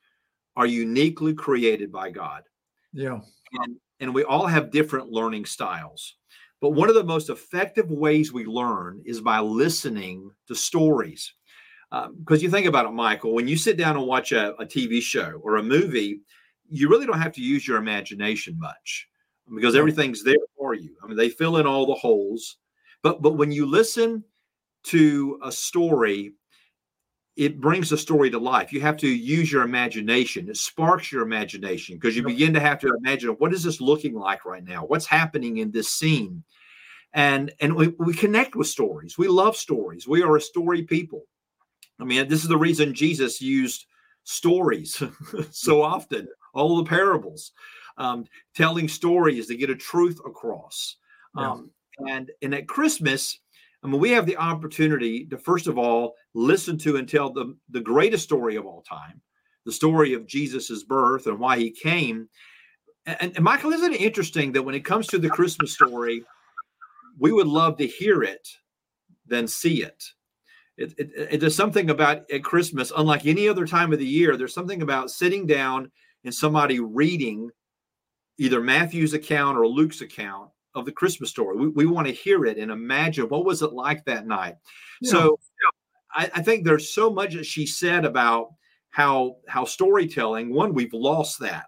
are 0.55 0.65
uniquely 0.65 1.33
created 1.33 1.91
by 1.91 2.11
God. 2.11 2.43
Yeah. 2.93 3.19
And 3.51 3.75
and 3.99 4.15
we 4.15 4.23
all 4.23 4.47
have 4.47 4.71
different 4.71 5.09
learning 5.09 5.47
styles. 5.47 6.15
But 6.63 6.75
one 6.75 6.87
of 6.87 6.95
the 6.95 7.03
most 7.03 7.29
effective 7.29 7.91
ways 7.91 8.31
we 8.31 8.45
learn 8.45 9.01
is 9.05 9.19
by 9.19 9.41
listening 9.41 10.31
to 10.47 10.55
stories. 10.55 11.33
Because 11.91 12.39
um, 12.39 12.41
you 12.41 12.49
think 12.49 12.67
about 12.67 12.85
it, 12.85 12.93
Michael, 12.93 13.33
when 13.33 13.49
you 13.49 13.57
sit 13.57 13.75
down 13.75 13.97
and 13.97 14.07
watch 14.07 14.31
a, 14.31 14.55
a 14.55 14.65
TV 14.65 15.01
show 15.01 15.41
or 15.43 15.57
a 15.57 15.61
movie, 15.61 16.21
you 16.69 16.87
really 16.87 17.05
don't 17.05 17.19
have 17.19 17.33
to 17.33 17.41
use 17.41 17.67
your 17.67 17.79
imagination 17.79 18.57
much 18.57 19.09
because 19.53 19.75
everything's 19.75 20.23
there 20.23 20.37
for 20.57 20.73
you. 20.73 20.95
I 21.03 21.07
mean, 21.07 21.17
they 21.17 21.27
fill 21.27 21.57
in 21.57 21.67
all 21.67 21.85
the 21.85 21.95
holes. 21.95 22.55
But 23.01 23.21
but 23.21 23.33
when 23.33 23.51
you 23.51 23.65
listen 23.65 24.23
to 24.83 25.41
a 25.43 25.51
story, 25.51 26.31
it 27.35 27.59
brings 27.59 27.89
the 27.89 27.97
story 27.97 28.29
to 28.29 28.37
life. 28.37 28.71
You 28.71 28.81
have 28.81 28.97
to 28.97 29.07
use 29.07 29.51
your 29.51 29.63
imagination. 29.63 30.49
It 30.49 30.57
sparks 30.57 31.11
your 31.11 31.23
imagination 31.23 31.95
because 31.95 32.15
you 32.15 32.23
begin 32.23 32.53
to 32.53 32.59
have 32.59 32.79
to 32.81 32.93
imagine 32.99 33.31
what 33.31 33.53
is 33.53 33.63
this 33.63 33.81
looking 33.81 34.13
like 34.13 34.45
right 34.45 34.63
now? 34.63 34.85
What's 34.85 35.07
happening 35.07 35.57
in 35.57 35.71
this 35.71 35.91
scene? 35.91 36.43
And 37.13 37.51
and 37.59 37.75
we, 37.75 37.89
we 37.99 38.13
connect 38.13 38.55
with 38.55 38.67
stories. 38.67 39.17
We 39.17 39.27
love 39.27 39.55
stories. 39.55 40.07
We 40.07 40.21
are 40.21 40.35
a 40.35 40.41
story 40.41 40.83
people. 40.83 41.23
I 41.99 42.05
mean, 42.05 42.27
this 42.27 42.43
is 42.43 42.49
the 42.49 42.57
reason 42.57 42.93
Jesus 42.93 43.41
used 43.41 43.85
stories 44.23 45.01
so 45.51 45.81
often, 45.81 46.27
all 46.53 46.77
the 46.77 46.89
parables, 46.89 47.51
um, 47.97 48.25
telling 48.55 48.87
stories 48.87 49.47
to 49.47 49.55
get 49.55 49.69
a 49.69 49.75
truth 49.75 50.19
across. 50.25 50.97
Um, 51.35 51.71
and 51.97 52.31
and 52.43 52.53
at 52.53 52.67
Christmas, 52.67 53.39
I 53.83 53.87
mean, 53.87 53.99
we 53.99 54.11
have 54.11 54.25
the 54.25 54.37
opportunity 54.37 55.25
to 55.25 55.37
first 55.37 55.67
of 55.67 55.77
all 55.77 56.15
listen 56.33 56.77
to 56.79 56.95
and 56.95 57.07
tell 57.07 57.31
the 57.31 57.55
the 57.69 57.81
greatest 57.81 58.23
story 58.23 58.55
of 58.55 58.65
all 58.65 58.81
time, 58.81 59.21
the 59.65 59.71
story 59.71 60.13
of 60.13 60.25
Jesus's 60.27 60.83
birth 60.83 61.27
and 61.27 61.39
why 61.39 61.57
he 61.57 61.69
came. 61.71 62.29
And, 63.05 63.33
and 63.35 63.43
Michael, 63.43 63.73
isn't 63.73 63.93
it 63.93 64.01
interesting 64.01 64.53
that 64.53 64.63
when 64.63 64.75
it 64.75 64.85
comes 64.85 65.07
to 65.07 65.19
the 65.19 65.29
Christmas 65.29 65.73
story, 65.73 66.23
we 67.19 67.33
would 67.33 67.47
love 67.47 67.77
to 67.77 67.87
hear 67.87 68.23
it 68.23 68.47
than 69.27 69.47
see 69.47 69.83
it. 69.83 70.03
It, 70.77 70.93
it, 70.97 71.11
it, 71.15 71.39
there's 71.39 71.55
something 71.55 71.89
about 71.89 72.29
at 72.31 72.43
Christmas, 72.43 72.91
unlike 72.95 73.25
any 73.25 73.47
other 73.47 73.67
time 73.67 73.93
of 73.93 73.99
the 73.99 74.05
year, 74.05 74.37
there's 74.37 74.53
something 74.53 74.81
about 74.81 75.11
sitting 75.11 75.45
down 75.45 75.91
and 76.23 76.33
somebody 76.33 76.79
reading 76.79 77.49
either 78.37 78.61
Matthew's 78.61 79.13
account 79.13 79.57
or 79.57 79.67
Luke's 79.67 80.01
account 80.01 80.49
of 80.75 80.85
the 80.85 80.91
Christmas 80.91 81.29
story. 81.29 81.57
We, 81.57 81.67
we 81.67 81.85
want 81.85 82.07
to 82.07 82.13
hear 82.13 82.45
it 82.45 82.57
and 82.57 82.71
imagine 82.71 83.29
what 83.29 83.45
was 83.45 83.61
it 83.61 83.73
like 83.73 84.03
that 84.05 84.27
night. 84.27 84.55
Yeah. 85.01 85.11
So 85.11 85.39
I, 86.13 86.29
I 86.35 86.41
think 86.41 86.63
there's 86.63 86.89
so 86.89 87.09
much 87.09 87.33
that 87.33 87.45
she 87.45 87.65
said 87.65 88.05
about 88.05 88.53
how 88.89 89.37
how 89.47 89.65
storytelling. 89.65 90.53
One, 90.53 90.73
we've 90.73 90.93
lost 90.93 91.39
that 91.39 91.65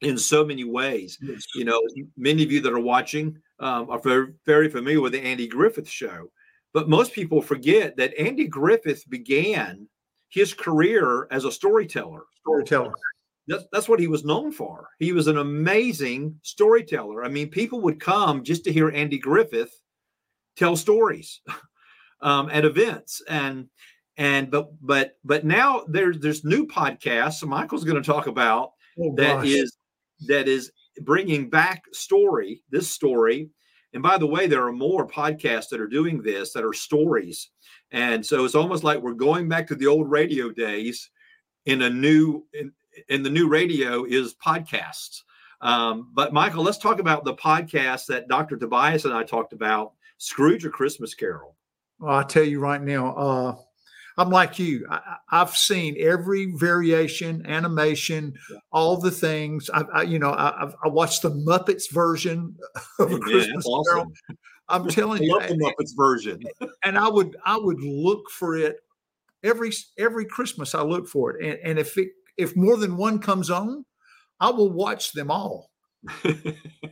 in 0.00 0.18
so 0.18 0.44
many 0.44 0.64
ways. 0.64 1.18
Yes. 1.20 1.44
You 1.54 1.64
know, 1.64 1.80
many 2.16 2.42
of 2.42 2.52
you 2.52 2.60
that 2.60 2.72
are 2.72 2.80
watching 2.80 3.38
um, 3.58 3.90
are 3.90 4.00
very, 4.00 4.28
very 4.44 4.68
familiar 4.68 5.00
with 5.00 5.12
the 5.12 5.20
Andy 5.20 5.46
Griffith 5.46 5.88
show, 5.88 6.30
but 6.72 6.88
most 6.88 7.12
people 7.12 7.40
forget 7.40 7.96
that 7.96 8.18
Andy 8.18 8.46
Griffith 8.46 9.08
began 9.08 9.88
his 10.28 10.52
career 10.52 11.26
as 11.30 11.44
a 11.44 11.52
storyteller. 11.52 12.24
Storyteller. 12.40 12.92
That's, 13.48 13.64
that's 13.72 13.88
what 13.88 14.00
he 14.00 14.08
was 14.08 14.24
known 14.24 14.50
for. 14.50 14.88
He 14.98 15.12
was 15.12 15.28
an 15.28 15.38
amazing 15.38 16.38
storyteller. 16.42 17.24
I 17.24 17.28
mean, 17.28 17.48
people 17.48 17.80
would 17.82 18.00
come 18.00 18.42
just 18.42 18.64
to 18.64 18.72
hear 18.72 18.90
Andy 18.90 19.18
Griffith 19.18 19.72
tell 20.56 20.76
stories 20.76 21.40
um, 22.20 22.48
at 22.50 22.64
events, 22.64 23.22
and 23.28 23.68
and 24.16 24.50
but 24.50 24.70
but 24.84 25.16
but 25.24 25.44
now 25.44 25.84
there's 25.88 26.18
there's 26.18 26.44
new 26.44 26.66
podcasts. 26.66 27.34
So 27.34 27.46
Michael's 27.46 27.84
going 27.84 28.02
to 28.02 28.12
talk 28.12 28.26
about 28.26 28.72
oh, 29.00 29.14
that 29.16 29.44
is 29.44 29.76
that 30.26 30.48
is 30.48 30.72
bringing 31.02 31.48
back 31.48 31.82
story 31.92 32.62
this 32.70 32.90
story. 32.90 33.50
And 33.92 34.02
by 34.02 34.18
the 34.18 34.26
way, 34.26 34.46
there 34.46 34.66
are 34.66 34.72
more 34.72 35.06
podcasts 35.06 35.68
that 35.70 35.80
are 35.80 35.86
doing 35.86 36.20
this 36.20 36.52
that 36.52 36.64
are 36.64 36.72
stories. 36.72 37.50
And 37.92 38.24
so 38.24 38.44
it's 38.44 38.54
almost 38.54 38.84
like 38.84 39.00
we're 39.00 39.14
going 39.14 39.48
back 39.48 39.66
to 39.68 39.74
the 39.74 39.86
old 39.86 40.10
radio 40.10 40.50
days 40.50 41.10
in 41.66 41.82
a 41.82 41.90
new 41.90 42.44
in, 42.52 42.72
and 43.08 43.24
the 43.24 43.30
new 43.30 43.48
radio 43.48 44.04
is 44.04 44.34
podcasts. 44.34 45.22
Um, 45.60 46.10
but 46.12 46.32
Michael, 46.32 46.62
let's 46.62 46.78
talk 46.78 46.98
about 46.98 47.24
the 47.24 47.34
podcast 47.34 48.06
that 48.06 48.28
Dr. 48.28 48.56
Tobias 48.56 49.04
and 49.04 49.14
I 49.14 49.22
talked 49.22 49.52
about, 49.52 49.92
Scrooge 50.18 50.64
or 50.64 50.70
Christmas 50.70 51.14
Carol. 51.14 51.56
Well, 51.98 52.16
I 52.16 52.22
tell 52.24 52.44
you 52.44 52.60
right 52.60 52.80
now, 52.80 53.14
uh, 53.14 53.56
I'm 54.18 54.30
like 54.30 54.58
you. 54.58 54.86
I, 54.90 55.16
have 55.30 55.56
seen 55.56 55.96
every 55.98 56.46
variation, 56.46 57.44
animation, 57.46 58.34
yeah. 58.50 58.58
all 58.72 58.96
the 58.96 59.10
things. 59.10 59.68
I, 59.72 59.82
I 59.92 60.02
you 60.02 60.18
know, 60.18 60.30
I, 60.30 60.70
I, 60.84 60.88
watched 60.88 61.22
the 61.22 61.30
Muppets 61.30 61.90
version 61.90 62.56
of 62.98 63.12
a 63.12 63.18
Christmas 63.18 63.66
awesome. 63.66 63.92
Carol. 63.92 64.12
I'm 64.68 64.88
telling 64.88 65.22
you, 65.22 65.38
love 65.38 65.48
the 65.48 65.54
Muppets 65.54 65.94
version. 65.94 66.42
and 66.84 66.96
I 66.96 67.08
would, 67.08 67.36
I 67.44 67.58
would 67.58 67.80
look 67.80 68.30
for 68.30 68.56
it 68.56 68.76
every 69.42 69.72
every 69.98 70.24
Christmas. 70.24 70.74
I 70.74 70.82
look 70.82 71.08
for 71.08 71.36
it, 71.36 71.44
and, 71.44 71.70
and 71.70 71.78
if 71.78 71.98
it 71.98 72.08
if 72.36 72.56
more 72.56 72.76
than 72.76 72.96
one 72.96 73.18
comes 73.18 73.50
on, 73.50 73.84
I 74.40 74.50
will 74.50 74.70
watch 74.70 75.12
them 75.12 75.30
all. 75.30 75.70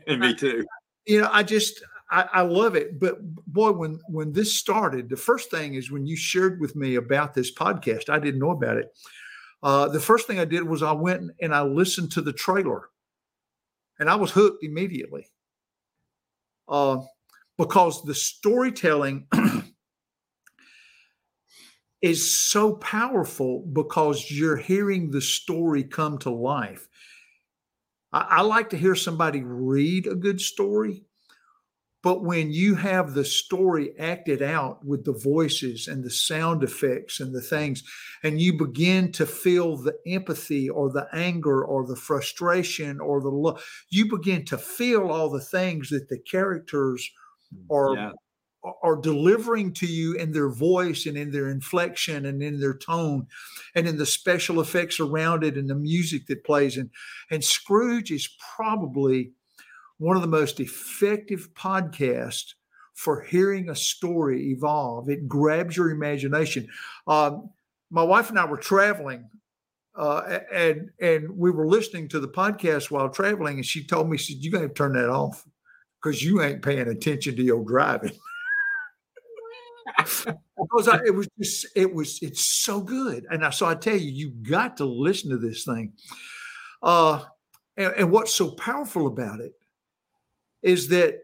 and 0.07 0.21
me 0.21 0.35
too. 0.35 0.65
You 1.07 1.23
know, 1.23 1.29
I 1.31 1.43
just 1.43 1.83
I, 2.11 2.29
I, 2.33 2.41
love 2.43 2.75
it. 2.75 2.99
But 2.99 3.19
boy, 3.47 3.73
when 3.73 4.01
when 4.09 4.33
this 4.33 4.57
started, 4.57 5.09
the 5.09 5.17
first 5.17 5.51
thing 5.51 5.75
is 5.75 5.91
when 5.91 6.07
you 6.07 6.17
shared 6.17 6.61
with 6.61 6.75
me 6.75 6.97
about 6.97 7.35
this 7.35 7.53
podcast, 7.53 8.09
I 8.09 8.19
didn't 8.19 8.41
know 8.41 8.51
about 8.51 8.79
it. 8.79 8.89
Uh, 9.63 9.89
the 9.89 10.01
first 10.01 10.27
thing 10.27 10.39
I 10.39 10.45
did 10.45 10.63
was 10.63 10.83
I 10.83 10.93
went 10.93 11.31
and 11.41 11.55
I 11.55 11.63
listened 11.63 12.13
to 12.13 12.23
the 12.23 12.33
trailer, 12.33 12.89
and 13.99 14.09
I 14.09 14.17
was 14.17 14.31
hooked 14.31 14.65
immediately. 14.65 15.27
Uh, 16.69 16.99
because 17.59 18.03
the 18.05 18.15
storytelling 18.15 19.27
is 22.05 22.39
so 22.39 22.75
powerful 22.75 23.65
because 23.73 24.31
you're 24.31 24.59
hearing 24.59 25.11
the 25.11 25.23
story 25.23 25.83
come 25.83 26.19
to 26.19 26.29
life. 26.29 26.87
I, 28.13 28.27
I, 28.29 28.41
like 28.43 28.69
to 28.71 28.77
hear 28.77 28.95
somebody 28.95 29.43
read 29.43 30.07
a 30.07 30.15
good 30.15 30.39
story, 30.39 31.07
but 32.03 32.23
when 32.23 32.53
you 32.53 32.75
have 32.75 33.15
the 33.15 33.25
story 33.25 33.99
acted 33.99 34.43
out 34.43 34.85
with 34.85 35.07
the 35.07 35.15
voices 35.15 35.89
and 35.89 36.05
the 36.05 36.11
sound 36.11 36.63
effects 36.63 37.21
and 37.21 37.35
the 37.35 37.41
things, 37.41 37.83
and 38.23 38.39
you 38.39 38.59
begin 38.59 39.11
to 39.13 39.25
feel 39.25 39.79
the 39.79 39.97
empathy 40.07 40.69
or 40.69 40.93
the 40.93 41.09
anger 41.15 41.65
or 41.65 41.87
the 41.87 41.97
frustration 41.97 43.01
or 43.01 43.23
the 43.23 43.31
love, 43.31 43.65
you 43.89 44.11
begin 44.11 44.45
to 44.45 44.59
feel 44.59 45.09
all 45.11 45.31
the 45.31 45.41
things 45.41 45.89
that 45.89 46.11
the 46.11 46.19
characters 46.19 47.11
mm, 47.51 47.75
are 47.75 47.97
yeah 47.97 48.13
are 48.83 48.97
delivering 48.97 49.73
to 49.75 49.87
you 49.87 50.15
in 50.15 50.33
their 50.33 50.49
voice 50.49 51.07
and 51.07 51.17
in 51.17 51.31
their 51.31 51.49
inflection 51.49 52.27
and 52.27 52.43
in 52.43 52.59
their 52.59 52.77
tone 52.77 53.27
and 53.75 53.87
in 53.87 53.99
the 53.99 54.07
special 54.07 54.61
effects 54.61 55.01
around 55.01 55.45
it 55.45 55.57
and 55.57 55.69
the 55.69 55.75
music 55.75 56.27
that 56.27 56.45
plays. 56.45 56.77
And 56.77 56.91
and 57.31 57.45
Scrooge 57.45 58.11
is 58.11 58.29
probably 58.57 59.33
one 59.99 60.17
of 60.17 60.23
the 60.23 60.29
most 60.29 60.61
effective 60.61 61.49
podcasts 61.55 62.55
for 62.95 63.23
hearing 63.23 63.69
a 63.69 63.77
story 63.77 64.51
evolve. 64.51 65.09
It 65.09 65.29
grabs 65.29 65.77
your 65.77 65.91
imagination. 65.91 66.69
Um, 67.07 67.51
my 67.91 68.03
wife 68.03 68.31
and 68.31 68.39
I 68.39 68.45
were 68.45 68.57
traveling 68.57 69.29
uh, 69.97 70.41
and 70.53 70.91
and 71.01 71.31
we 71.37 71.51
were 71.51 71.67
listening 71.67 72.09
to 72.09 72.21
the 72.21 72.29
podcast 72.29 72.91
while 72.91 73.09
traveling 73.09 73.57
and 73.57 73.67
she 73.67 73.85
told 73.85 74.09
me 74.09 74.17
she 74.17 74.35
said 74.35 74.43
you 74.43 74.51
got 74.51 74.63
to 74.63 74.69
turn 74.69 74.95
that 74.95 75.09
off 75.09 75.47
because 76.03 76.23
you 76.23 76.43
ain't 76.43 76.63
paying 76.63 76.89
attention 76.89 77.37
to 77.37 77.43
your 77.43 77.65
driving 77.65 78.11
because 79.99 80.89
I, 80.89 80.99
it 81.07 81.15
was 81.15 81.29
just 81.39 81.67
it 81.77 81.93
was 81.93 82.19
it's 82.23 82.65
so 82.65 82.81
good. 82.81 83.27
And 83.31 83.45
I, 83.45 83.51
so 83.51 83.67
i 83.67 83.75
tell 83.75 83.97
you 83.97 84.11
you 84.11 84.31
got 84.31 84.77
to 84.79 84.85
listen 84.85 85.31
to 85.31 85.39
this 85.39 85.65
thing. 85.65 85.93
Uh 86.83 87.25
and, 87.77 87.93
and 87.97 88.11
what's 88.11 88.35
so 88.35 88.51
powerful 88.53 89.07
about 89.07 89.41
it 89.41 89.53
is 90.63 90.89
that 90.89 91.23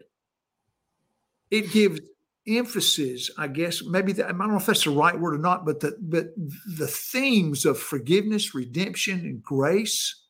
it 1.49 1.71
gives 1.71 1.99
emphasis 2.47 3.29
i 3.37 3.47
guess 3.47 3.83
maybe 3.83 4.11
that, 4.13 4.25
i 4.25 4.29
don't 4.29 4.49
know 4.49 4.57
if 4.57 4.65
that's 4.65 4.85
the 4.85 4.89
right 4.89 5.19
word 5.19 5.35
or 5.35 5.37
not 5.37 5.63
but 5.63 5.79
the 5.79 5.95
but 6.01 6.33
the 6.77 6.87
themes 6.87 7.65
of 7.65 7.77
forgiveness 7.77 8.55
redemption 8.55 9.19
and 9.19 9.43
grace 9.43 10.23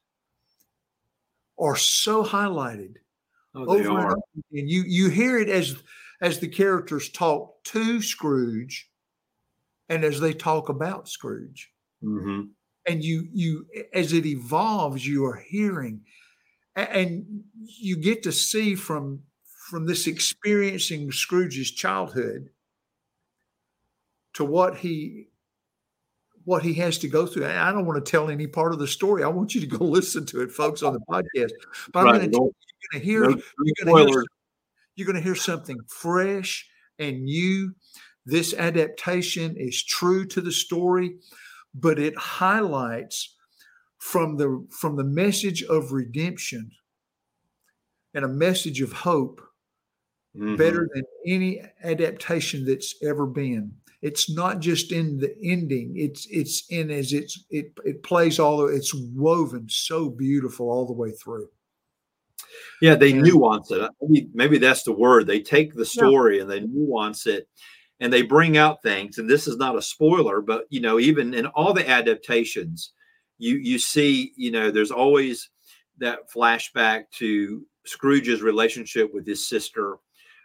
are 1.58 1.78
so 1.78 2.22
highlighted 2.22 2.96
oh, 3.56 3.62
over 3.62 3.78
and, 3.78 3.88
over. 3.88 4.16
and 4.52 4.70
you 4.70 4.84
you 4.86 5.10
hear 5.10 5.38
it 5.38 5.48
as 5.48 5.82
as 6.22 6.40
the 6.40 6.48
characters 6.48 7.10
talk 7.10 7.64
to 7.66 8.02
Scrooge 8.02 8.90
and 9.90 10.04
as 10.04 10.20
they 10.20 10.34
talk 10.34 10.70
about 10.70 11.10
Scrooge. 11.10 11.72
Mm-hmm. 12.04 12.44
And 12.88 13.04
you, 13.04 13.28
you, 13.34 13.66
as 13.94 14.14
it 14.14 14.26
evolves, 14.26 15.06
you 15.06 15.26
are 15.26 15.36
hearing, 15.36 16.02
and 16.76 17.44
you 17.64 17.98
get 17.98 18.24
to 18.24 18.32
see 18.32 18.76
from 18.76 19.22
from 19.70 19.86
this 19.86 20.08
experiencing 20.08 21.12
Scrooge's 21.12 21.72
childhood 21.72 22.50
to 24.34 24.44
what 24.44 24.78
he 24.78 25.28
what 26.44 26.64
he 26.64 26.74
has 26.74 26.98
to 27.00 27.08
go 27.08 27.26
through. 27.26 27.46
I 27.46 27.72
don't 27.72 27.86
want 27.86 28.04
to 28.04 28.12
tell 28.12 28.30
any 28.30 28.48
part 28.48 28.74
of 28.74 28.80
the 28.80 28.88
story. 28.88 29.24
I 29.24 29.28
want 29.28 29.54
you 29.54 29.62
to 29.62 29.68
go 29.68 29.86
listen 29.86 30.26
to 30.28 30.42
it, 30.42 30.52
folks, 30.52 30.82
on 30.82 30.94
the 30.94 31.00
podcast. 31.02 31.52
But 31.94 32.06
right. 32.06 32.16
I'm 32.16 32.20
going 32.20 32.32
to, 32.32 32.38
you're 32.38 32.92
going 32.92 32.94
to 32.94 33.00
hear, 33.00 33.22
no, 33.22 33.42
you're 33.64 33.86
going 33.86 34.08
to 34.08 34.12
hear 34.12 34.26
you're 34.96 35.06
going 35.06 35.16
to 35.16 35.24
hear 35.24 35.36
something 35.36 35.78
fresh 35.88 36.68
and 37.00 37.24
new. 37.24 37.74
This 38.26 38.54
adaptation 38.54 39.56
is 39.58 39.84
true 39.84 40.26
to 40.28 40.42
the 40.42 40.52
story, 40.52 41.16
but 41.74 42.00
it 42.00 42.18
highlights 42.18 43.36
from 43.98 44.38
the 44.38 44.66
from 44.72 44.96
the 44.96 45.04
message 45.04 45.64
of 45.64 45.92
redemption 45.92 46.72
and 48.14 48.26
a 48.26 48.30
message 48.30 48.82
of 48.82 48.92
hope 48.92 49.42
mm-hmm. 50.36 50.56
better 50.56 50.90
than 50.94 51.04
any 51.26 51.62
adaptation 51.84 52.66
that's 52.66 52.96
ever 53.04 53.28
been 53.28 53.72
it's 54.02 54.30
not 54.30 54.60
just 54.60 54.92
in 54.92 55.20
the 55.20 55.36
ending 55.44 55.94
it's 55.96 56.28
it's 56.30 56.66
in 56.70 56.90
as 56.90 57.14
it's 57.14 57.44
it 57.50 57.72
it 57.86 58.04
plays 58.04 58.40
all 58.40 58.58
the 58.58 58.66
it's 58.66 58.94
woven 59.14 59.68
so 59.70 60.10
beautiful 60.10 60.70
all 60.70 60.86
the 60.86 60.94
way 60.94 61.12
through 61.12 61.48
yeah, 62.82 62.96
they 62.96 63.14
nuance 63.14 63.72
it. 63.72 63.90
Maybe, 64.02 64.30
maybe 64.34 64.58
that's 64.58 64.84
the 64.84 64.94
word. 64.94 65.28
They 65.28 65.42
take 65.42 65.74
the 65.74 65.86
story 65.86 66.36
yeah. 66.36 66.42
and 66.44 66.52
they 66.52 66.60
nuance 66.62 67.28
it. 67.28 67.48
and 68.02 68.12
they 68.12 68.24
bring 68.24 68.58
out 68.58 68.82
things. 68.82 69.20
And 69.20 69.30
this 69.30 69.48
is 69.48 69.58
not 69.58 69.78
a 69.78 69.82
spoiler, 69.82 70.42
but 70.42 70.66
you 70.70 70.82
know, 70.82 71.00
even 71.00 71.34
in 71.34 71.46
all 71.46 71.72
the 71.72 71.88
adaptations, 71.88 72.92
you 73.38 73.56
you 73.58 73.80
see, 73.80 74.34
you 74.36 74.52
know, 74.52 74.72
there's 74.72 74.92
always 74.92 75.50
that 76.00 76.30
flashback 76.30 77.04
to 77.20 77.66
Scrooge's 77.86 78.42
relationship 78.42 79.14
with 79.14 79.26
his 79.26 79.48
sister. 79.48 79.98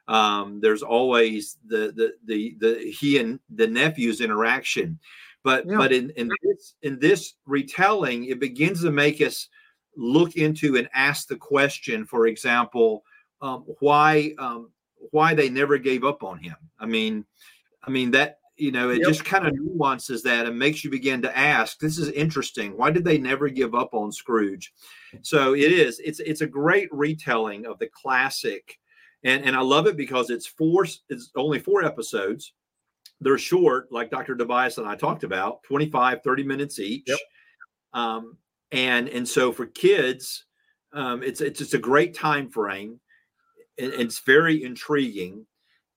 Um, 0.07 0.61
there's 0.61 0.83
always 0.83 1.57
the 1.67 1.93
the 1.97 2.13
the 2.27 2.57
the 2.61 2.95
he 3.01 3.19
and 3.19 3.41
the 3.55 3.67
nephew's 3.67 4.21
interaction, 4.21 4.99
but 5.43 5.65
yeah. 5.67 5.79
but 5.79 5.93
in 5.93 6.11
in 6.11 6.31
this 6.43 6.75
in 6.83 6.99
this 6.99 7.35
retelling, 7.47 8.27
it 8.27 8.39
begins 8.39 8.83
to 8.83 8.93
make 8.93 9.21
us 9.23 9.49
look 9.97 10.37
into 10.37 10.77
and 10.77 10.89
ask 10.95 11.29
the 11.29 11.37
question. 11.37 12.05
For 12.05 12.27
example, 12.27 13.03
um, 13.41 13.65
why 13.81 14.35
um, 14.39 14.71
why 15.11 15.35
they 15.35 15.49
never 15.49 15.79
gave 15.79 16.05
up 16.05 16.23
on 16.23 16.39
him? 16.39 16.57
I 16.79 16.87
mean, 16.87 17.25
I 17.83 17.91
mean 17.91 18.11
that 18.13 18.39
you 18.57 18.73
know 18.73 18.91
it 18.91 19.01
yep. 19.01 19.09
just 19.09 19.25
kind 19.25 19.47
of 19.47 19.55
nuances 19.55 20.23
that 20.23 20.47
and 20.47 20.59
makes 20.59 20.83
you 20.83 20.91
begin 20.91 21.21
to 21.23 21.37
ask 21.37 21.79
this 21.79 21.99
is 21.99 22.09
interesting 22.11 22.77
why 22.77 22.91
did 22.91 23.05
they 23.05 23.19
never 23.19 23.49
give 23.49 23.75
up 23.75 23.93
on 23.93 24.11
scrooge 24.11 24.73
so 25.23 25.55
it 25.55 25.73
is 25.73 26.01
it's 26.01 26.21
it's 26.21 26.41
a 26.41 26.47
great 26.47 26.89
retelling 26.91 27.67
of 27.67 27.79
the 27.79 27.89
classic 27.89 28.79
and 29.25 29.45
and 29.45 29.55
i 29.55 29.61
love 29.61 29.87
it 29.87 29.97
because 29.97 30.31
it's 30.31 30.47
four 30.47 30.87
it's 31.09 31.31
only 31.37 31.59
four 31.59 31.85
episodes 31.85 32.55
they're 33.21 33.39
short 33.39 33.91
like 33.93 34.11
dr 34.11 34.35
tobias 34.37 34.79
and 34.79 34.89
i 34.89 34.97
talked 34.97 35.25
about 35.25 35.63
25 35.65 36.23
30 36.23 36.43
minutes 36.43 36.79
each 36.79 37.09
yep. 37.09 37.19
um 37.93 38.37
and 38.73 39.09
and 39.09 39.29
so 39.29 39.53
for 39.53 39.67
kids 39.67 40.45
um 40.93 41.23
it's 41.23 41.41
it's 41.41 41.59
just 41.59 41.75
a 41.75 41.79
great 41.79 42.15
time 42.15 42.49
frame 42.49 43.01
and 43.79 43.93
it's 43.93 44.21
very 44.21 44.63
intriguing. 44.63 45.47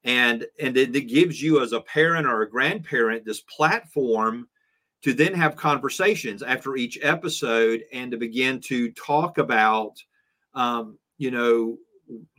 And 0.04 0.46
and 0.60 0.78
it, 0.78 0.96
it 0.96 1.08
gives 1.08 1.42
you 1.42 1.62
as 1.62 1.74
a 1.74 1.82
parent 1.82 2.26
or 2.26 2.42
a 2.42 2.50
grandparent 2.50 3.26
this 3.26 3.42
platform 3.42 4.48
to 5.02 5.14
then 5.14 5.34
have 5.34 5.56
conversations 5.56 6.42
after 6.42 6.76
each 6.76 6.98
episode 7.02 7.84
and 7.92 8.12
to 8.12 8.18
begin 8.18 8.60
to 8.62 8.92
talk 8.92 9.38
about 9.38 9.94
um, 10.54 10.98
you 11.18 11.32
know 11.32 11.78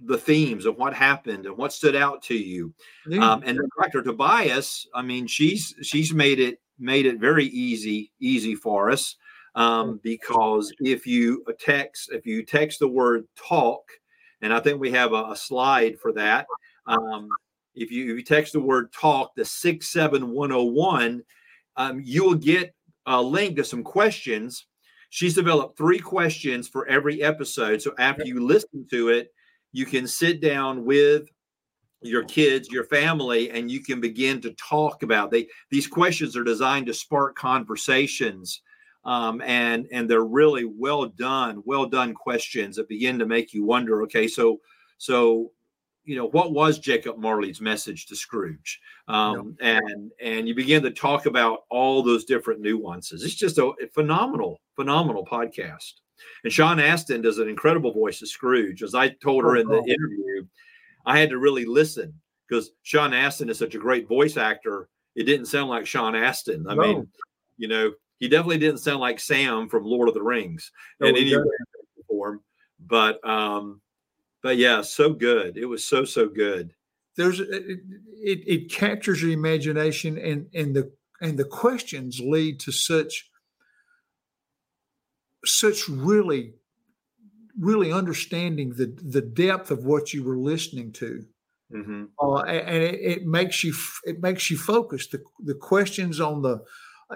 the 0.01 0.19
themes 0.19 0.67
of 0.67 0.77
what 0.79 0.95
happened 0.95 1.47
and 1.47 1.57
what 1.57 1.73
stood 1.73 1.95
out 1.95 2.23
to 2.23 2.35
you. 2.35 2.75
Yeah. 3.07 3.31
um, 3.31 3.43
and 3.45 3.61
dr 3.79 4.03
tobias 4.03 4.89
i 4.95 5.03
mean 5.03 5.29
she's 5.29 5.75
she's 5.83 6.13
made 6.13 6.41
it 6.41 6.61
made 6.79 7.07
it 7.07 7.21
very 7.21 7.47
easy 7.47 8.11
easy 8.21 8.57
for 8.57 8.91
us 8.91 9.15
um, 9.55 10.01
because 10.03 10.73
if 10.81 11.07
you 11.07 11.45
text 11.59 12.11
if 12.13 12.27
you 12.27 12.45
text 12.45 12.79
the 12.79 12.89
word 12.89 13.25
talk 13.37 13.83
and 14.43 14.53
i 14.53 14.61
think 14.61 14.81
we 14.81 14.91
have 14.91 15.13
a, 15.13 15.25
a 15.31 15.37
slide 15.37 15.99
for 15.99 16.13
that 16.13 16.47
um, 16.87 17.29
if 17.75 17.91
you, 17.91 18.13
if 18.13 18.19
you 18.19 18.25
text 18.25 18.53
the 18.53 18.61
word 18.61 18.93
talk 18.93 19.35
the 19.35 19.45
67101, 19.45 21.23
um, 21.77 22.01
you 22.05 22.25
will 22.25 22.35
get 22.35 22.75
a 23.07 23.21
link 23.21 23.57
to 23.57 23.65
some 23.65 23.83
questions. 23.83 24.67
She's 25.11 25.35
developed 25.35 25.77
three 25.77 25.99
questions 25.99 26.69
for 26.69 26.87
every 26.87 27.23
episode. 27.23 27.83
So 27.83 27.95
after 27.99 28.25
you 28.25 28.47
listen 28.47 28.87
to 28.91 29.09
it, 29.09 29.33
you 29.73 29.87
can 29.87 30.07
sit 30.07 30.41
down 30.41 30.85
with 30.85 31.29
your 32.03 32.25
kids, 32.25 32.69
your 32.71 32.85
family, 32.85 33.51
and 33.51 33.71
you 33.71 33.81
can 33.81 34.01
begin 34.01 34.41
to 34.41 34.53
talk 34.55 35.03
about 35.03 35.31
they 35.31 35.47
these 35.71 35.87
questions 35.87 36.37
are 36.37 36.45
designed 36.45 36.87
to 36.87 36.95
spark 36.95 37.37
conversations. 37.37 38.63
Um, 39.05 39.41
and 39.41 39.87
and 39.93 40.11
they're 40.11 40.25
really 40.25 40.65
well 40.65 41.07
done, 41.07 41.63
well 41.65 41.87
done 41.87 42.13
questions 42.15 42.77
that 42.77 42.89
begin 42.89 43.19
to 43.19 43.27
make 43.27 43.55
you 43.55 43.65
wonder. 43.65 44.03
Okay, 44.03 44.29
so 44.29 44.61
so 44.99 45.53
you 46.05 46.17
know 46.17 46.27
what 46.27 46.53
was 46.53 46.79
Jacob 46.79 47.19
Marley's 47.19 47.61
message 47.61 48.07
to 48.07 48.17
Scrooge, 48.17 48.81
um, 49.09 49.57
and 49.61 50.11
and 50.21 50.47
you 50.47 50.55
begin 50.55 50.83
to 50.83 50.91
talk 50.91 51.27
about 51.27 51.61
all 51.71 52.03
those 52.03 52.25
different 52.25 52.61
nuances. 52.61 53.23
It's 53.23 53.35
just 53.35 53.59
a, 53.59 53.73
phenomenal, 53.95 54.61
phenomenal 54.77 55.25
podcast. 55.25 55.93
And 56.45 56.53
Sean 56.53 56.79
Astin 56.79 57.23
does 57.23 57.39
an 57.39 57.49
incredible 57.49 57.93
voice 57.93 58.21
of 58.21 58.29
Scrooge. 58.29 58.83
As 58.83 58.95
I 58.95 59.09
told 59.09 59.45
her 59.45 59.57
in 59.57 59.67
the 59.67 59.79
oh. 59.79 59.87
interview, 59.87 60.47
I 61.07 61.19
had 61.19 61.31
to 61.31 61.39
really 61.39 61.65
listen 61.65 62.13
because 62.49 62.73
Sean 62.83 63.15
Astin 63.15 63.49
is 63.49 63.59
such 63.59 63.75
a 63.75 63.79
great 63.79 64.09
voice 64.09 64.37
actor. 64.37 64.89
It 65.15 65.25
didn't 65.25 65.47
sound 65.47 65.71
like 65.71 65.87
Sean 65.87 66.15
Astin. 66.15 66.67
I 66.69 66.75
no. 66.75 66.83
mean, 66.83 67.09
you 67.57 67.69
know, 67.69 67.93
he 68.21 68.29
definitely 68.29 68.59
didn't 68.59 68.79
sound 68.79 69.01
like 69.01 69.19
Sam 69.19 69.69
from 69.69 69.85
Lord 69.85 70.09
of 70.09 70.15
the 70.15 70.23
Rings 70.23 70.71
no, 71.01 71.09
in 71.09 71.17
any 71.17 71.35
form. 72.07 72.41
But 72.87 73.27
um, 73.27 73.81
but 74.43 74.57
yeah, 74.57 74.83
so 74.83 75.13
good. 75.13 75.57
It 75.57 75.67
was 75.67 75.85
so 75.85 76.05
so 76.05 76.29
good. 76.29 76.75
There's 77.17 77.41
it, 77.41 77.81
it, 78.23 78.45
it 78.47 78.71
captures 78.71 79.23
your 79.23 79.33
imagination 79.33 80.19
and 80.19 80.47
and 80.55 80.77
the 80.77 80.93
and 81.21 81.39
the 81.39 81.45
questions 81.45 82.21
lead 82.21 82.61
to 82.61 82.73
such 82.73 83.31
such 85.45 85.89
really 85.89 86.55
really 87.59 87.93
understanding 87.93 88.71
the 88.71 88.87
the 89.03 89.23
depth 89.23 89.71
of 89.71 89.85
what 89.85 90.13
you 90.13 90.23
were 90.23 90.37
listening 90.37 90.93
to 90.93 91.25
mm-hmm. 91.73 92.05
uh, 92.21 92.43
and 92.43 92.83
it, 92.83 93.01
it, 93.01 93.27
makes 93.27 93.65
you 93.65 93.75
it 94.05 94.23
makes 94.23 94.51
you 94.51 94.57
focus 94.57 95.09
the 95.09 95.23
the 95.41 95.55
questions 95.55 96.21
on 96.21 96.43
the 96.43 96.63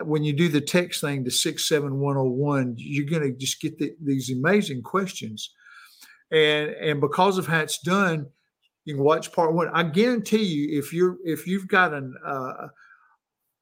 when 0.02 0.24
you 0.24 0.32
do 0.32 0.48
the 0.48 0.60
text 0.60 1.00
thing 1.00 1.24
to 1.24 1.30
67101 1.30 2.74
you're 2.76 3.06
going 3.06 3.22
to 3.22 3.38
just 3.38 3.60
get 3.60 3.78
the, 3.78 3.94
these 4.00 4.30
amazing 4.30 4.82
questions 4.82 5.50
and 6.34 6.70
and 6.70 7.00
because 7.00 7.38
of 7.38 7.46
how 7.46 7.60
it's 7.60 7.78
done, 7.78 8.26
you 8.84 8.94
can 8.94 9.04
watch 9.04 9.32
part 9.32 9.54
one. 9.54 9.68
I 9.72 9.84
guarantee 9.84 10.42
you, 10.42 10.78
if 10.78 10.92
you're 10.92 11.16
if 11.24 11.46
you've 11.46 11.68
got 11.68 11.94
an 11.94 12.14
uh, 12.26 12.68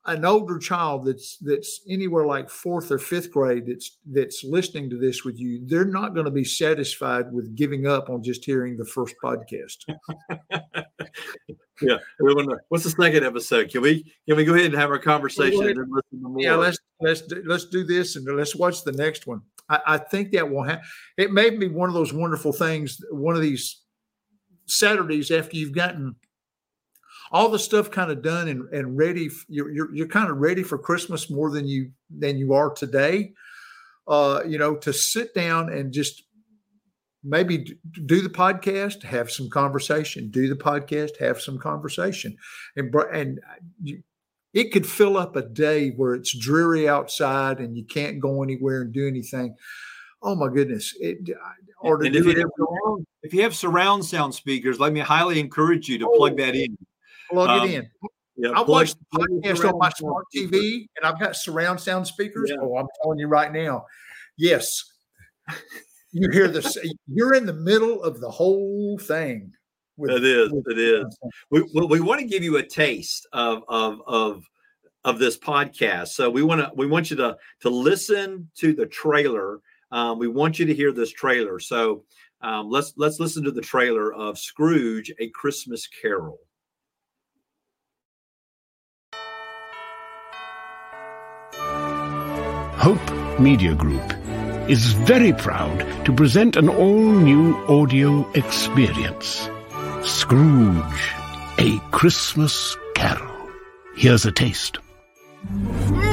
an 0.06 0.24
older 0.24 0.58
child 0.58 1.04
that's 1.06 1.36
that's 1.38 1.80
anywhere 1.88 2.26
like 2.26 2.48
fourth 2.48 2.90
or 2.90 2.98
fifth 2.98 3.30
grade 3.30 3.66
that's 3.66 3.98
that's 4.10 4.42
listening 4.42 4.90
to 4.90 4.98
this 4.98 5.24
with 5.24 5.38
you, 5.38 5.62
they're 5.66 5.84
not 5.84 6.14
going 6.14 6.24
to 6.24 6.32
be 6.32 6.44
satisfied 6.44 7.32
with 7.32 7.54
giving 7.54 7.86
up 7.86 8.08
on 8.08 8.22
just 8.22 8.44
hearing 8.44 8.76
the 8.76 8.86
first 8.86 9.14
podcast. 9.22 9.84
yeah, 11.82 11.98
what's 12.68 12.84
the 12.84 12.90
second 12.90 13.24
episode? 13.24 13.70
Can 13.70 13.82
we 13.82 14.04
can 14.26 14.36
we 14.36 14.44
go 14.44 14.54
ahead 14.54 14.66
and 14.66 14.74
have 14.74 14.90
our 14.90 14.98
conversation 14.98 15.62
and 15.62 15.90
listen 15.90 16.22
to 16.22 16.28
more? 16.28 16.42
Yeah, 16.42 16.54
let's 16.54 16.78
let's 17.00 17.22
let's 17.44 17.66
do 17.66 17.84
this 17.84 18.16
and 18.16 18.26
let's 18.36 18.56
watch 18.56 18.84
the 18.84 18.92
next 18.92 19.26
one. 19.26 19.42
I, 19.68 19.80
I 19.86 19.98
think 19.98 20.32
that 20.32 20.50
will 20.50 20.62
happen. 20.62 20.84
It 21.16 21.32
may 21.32 21.50
be 21.50 21.68
one 21.68 21.88
of 21.88 21.94
those 21.94 22.12
wonderful 22.12 22.52
things. 22.52 22.98
One 23.10 23.34
of 23.34 23.42
these 23.42 23.82
Saturdays 24.66 25.30
after 25.30 25.56
you've 25.56 25.74
gotten 25.74 26.16
all 27.32 27.48
the 27.48 27.58
stuff 27.58 27.90
kind 27.90 28.10
of 28.10 28.22
done 28.22 28.48
and, 28.48 28.68
and 28.72 28.96
ready 28.96 29.30
you're, 29.48 29.70
you're, 29.70 29.94
you're 29.94 30.06
kind 30.06 30.30
of 30.30 30.36
ready 30.36 30.62
for 30.62 30.76
christmas 30.76 31.30
more 31.30 31.50
than 31.50 31.66
you 31.66 31.90
than 32.10 32.36
you 32.36 32.52
are 32.52 32.70
today 32.70 33.32
uh 34.06 34.42
you 34.46 34.58
know 34.58 34.76
to 34.76 34.92
sit 34.92 35.34
down 35.34 35.72
and 35.72 35.92
just 35.92 36.24
maybe 37.24 37.76
do 38.06 38.20
the 38.20 38.28
podcast 38.28 39.02
have 39.02 39.30
some 39.30 39.48
conversation 39.48 40.28
do 40.30 40.48
the 40.48 40.56
podcast 40.56 41.16
have 41.18 41.40
some 41.40 41.58
conversation 41.58 42.36
and 42.76 42.92
and 43.12 43.40
you, 43.82 44.02
it 44.54 44.72
could 44.72 44.86
fill 44.86 45.16
up 45.16 45.36
a 45.36 45.42
day 45.42 45.90
where 45.90 46.14
it's 46.14 46.36
dreary 46.36 46.88
outside 46.88 47.58
and 47.58 47.76
you 47.76 47.84
can't 47.84 48.20
go 48.20 48.42
anywhere 48.42 48.82
and 48.82 48.92
do 48.92 49.06
anything. 49.06 49.56
Oh 50.22 50.34
my 50.34 50.48
goodness! 50.48 50.94
It, 51.00 51.30
or 51.80 51.98
to 51.98 52.08
do 52.08 52.28
if, 52.28 52.36
you 52.36 52.40
have, 52.40 53.04
if 53.22 53.34
you 53.34 53.42
have 53.42 53.56
surround 53.56 54.04
sound 54.04 54.34
speakers, 54.34 54.78
let 54.78 54.92
me 54.92 55.00
highly 55.00 55.40
encourage 55.40 55.88
you 55.88 55.98
to 55.98 56.06
oh, 56.06 56.16
plug 56.16 56.36
that 56.36 56.54
in. 56.54 56.76
Plug 57.30 57.48
um, 57.48 57.68
it 57.68 57.74
in. 57.74 57.90
Yeah, 58.36 58.50
I 58.50 58.62
watch 58.62 58.94
the 58.94 59.18
podcast 59.18 59.72
on 59.72 59.78
my 59.78 59.90
smart 59.90 60.26
TV, 60.34 60.86
and 60.96 61.04
I've 61.04 61.18
got 61.18 61.34
surround 61.34 61.80
sound 61.80 62.06
speakers. 62.06 62.50
Yeah. 62.50 62.60
Oh, 62.60 62.76
I'm 62.76 62.86
telling 63.02 63.18
you 63.18 63.26
right 63.26 63.52
now, 63.52 63.86
yes, 64.36 64.84
you 66.12 66.30
hear 66.30 66.48
this. 66.48 66.76
You're 67.08 67.34
in 67.34 67.46
the 67.46 67.52
middle 67.52 68.02
of 68.02 68.20
the 68.20 68.30
whole 68.30 68.98
thing. 68.98 69.52
With, 69.96 70.10
it 70.10 70.24
is. 70.24 70.52
With, 70.52 70.64
it 70.68 70.78
is. 70.78 71.18
We, 71.50 71.62
we 71.86 72.00
want 72.00 72.20
to 72.20 72.26
give 72.26 72.42
you 72.42 72.58
a 72.58 72.62
taste 72.62 73.26
of 73.32 73.62
of 73.68 74.00
of 74.06 74.44
of 75.04 75.18
this 75.18 75.38
podcast. 75.38 76.08
So 76.08 76.30
we 76.30 76.42
want 76.42 76.60
to 76.60 76.70
we 76.76 76.86
want 76.86 77.10
you 77.10 77.16
to 77.16 77.36
to 77.60 77.70
listen 77.70 78.50
to 78.58 78.74
the 78.74 78.86
trailer. 78.86 79.60
Um, 79.90 80.18
we 80.18 80.28
want 80.28 80.58
you 80.58 80.66
to 80.66 80.74
hear 80.74 80.92
this 80.92 81.10
trailer. 81.10 81.58
So 81.58 82.04
um, 82.40 82.70
let's 82.70 82.92
let's 82.96 83.18
listen 83.18 83.42
to 83.44 83.50
the 83.50 83.60
trailer 83.60 84.12
of 84.12 84.38
Scrooge: 84.38 85.12
A 85.18 85.28
Christmas 85.30 85.86
Carol. 85.86 86.38
Hope 92.82 93.38
Media 93.38 93.74
Group 93.74 94.21
is 94.68 94.92
very 94.92 95.32
proud 95.32 95.78
to 96.04 96.12
present 96.12 96.56
an 96.56 96.68
all-new 96.68 97.56
audio 97.66 98.30
experience. 98.32 99.48
Scrooge, 100.02 101.12
A 101.58 101.78
Christmas 101.90 102.76
Carol. 102.94 103.50
Here's 103.96 104.24
a 104.24 104.32
taste. 104.32 104.78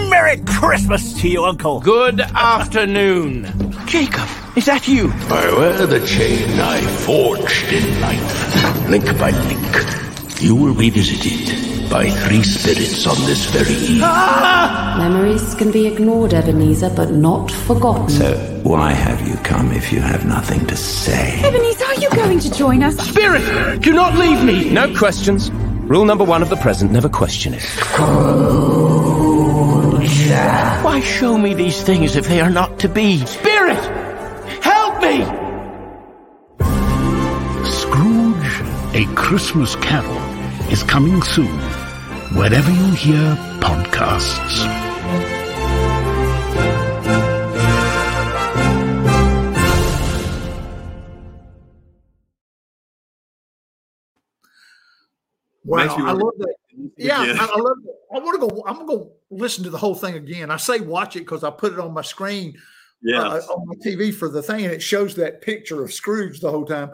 Merry 0.09 0.41
Christmas 0.45 1.13
to 1.21 1.29
you, 1.29 1.45
Uncle. 1.45 1.79
Good 1.81 2.21
afternoon. 2.21 3.45
Jacob, 3.85 4.27
is 4.55 4.65
that 4.65 4.87
you? 4.87 5.11
I 5.29 5.53
wear 5.55 5.85
the 5.85 6.05
chain 6.05 6.59
I 6.59 6.81
forged 6.81 7.71
in 7.71 8.01
life. 8.01 8.89
Link 8.89 9.05
by 9.19 9.29
link, 9.31 10.41
you 10.41 10.55
will 10.55 10.75
be 10.75 10.89
visited 10.89 11.68
by 11.89 12.07
three 12.09 12.43
spirits 12.43 13.07
on 13.07 13.15
this 13.25 13.45
very 13.47 13.73
eve. 13.73 14.01
Ah! 14.03 14.95
Memories 14.99 15.55
can 15.55 15.71
be 15.71 15.87
ignored, 15.87 16.33
Ebenezer, 16.33 16.91
but 16.95 17.11
not 17.11 17.51
forgotten. 17.51 18.09
So, 18.09 18.37
why 18.63 18.91
have 18.91 19.27
you 19.27 19.35
come 19.37 19.71
if 19.71 19.91
you 19.91 19.99
have 19.99 20.25
nothing 20.25 20.65
to 20.67 20.75
say? 20.77 21.39
Ebenezer, 21.43 21.85
are 21.85 21.95
you 21.95 22.09
going 22.11 22.39
to 22.39 22.51
join 22.51 22.83
us? 22.83 22.95
Spirit, 22.97 23.81
do 23.81 23.93
not 23.93 24.15
leave 24.15 24.43
me! 24.43 24.69
No 24.69 24.93
questions. 24.95 25.49
Rule 25.51 26.05
number 26.05 26.23
one 26.23 26.43
of 26.43 26.49
the 26.49 26.57
present 26.57 26.91
never 26.91 27.09
question 27.09 27.55
it. 27.55 27.63
Why 30.83 31.01
show 31.03 31.37
me 31.37 31.55
these 31.55 31.81
things 31.81 32.15
if 32.15 32.27
they 32.27 32.39
are 32.39 32.51
not 32.51 32.77
to 32.79 32.89
be? 32.89 33.25
Spirit, 33.25 33.79
help 34.61 35.01
me! 35.01 35.25
Scrooge, 37.65 38.61
A 38.93 39.15
Christmas 39.15 39.75
Carol 39.77 40.28
is 40.71 40.83
coming 40.83 41.21
soon, 41.21 41.59
wherever 42.35 42.71
you 42.71 42.91
hear 42.91 43.35
podcasts. 43.59 44.65
Wow, 55.65 55.95
I 55.99 56.11
love 56.13 56.33
that. 56.37 56.55
Yeah. 56.97 57.19
I, 57.19 57.45
I 57.53 57.59
love 57.59 57.77
that. 57.83 57.95
I 58.15 58.19
want 58.19 58.41
to 58.41 58.47
go. 58.47 58.63
I'm 58.65 58.75
gonna 58.75 58.87
go 58.87 59.11
listen 59.29 59.63
to 59.65 59.69
the 59.69 59.77
whole 59.77 59.95
thing 59.95 60.15
again. 60.15 60.49
I 60.49 60.57
say 60.57 60.79
watch 60.79 61.15
it 61.15 61.19
because 61.21 61.43
I 61.43 61.51
put 61.51 61.73
it 61.73 61.79
on 61.79 61.93
my 61.93 62.01
screen 62.01 62.57
Yes. 63.01 63.47
uh, 63.47 63.53
on 63.53 63.67
my 63.67 63.75
TV 63.75 64.13
for 64.13 64.27
the 64.29 64.41
thing, 64.41 64.65
and 64.65 64.73
it 64.73 64.81
shows 64.81 65.15
that 65.15 65.41
picture 65.41 65.83
of 65.83 65.93
Scrooge 65.93 66.39
the 66.41 66.51
whole 66.51 66.65
time. 66.65 66.91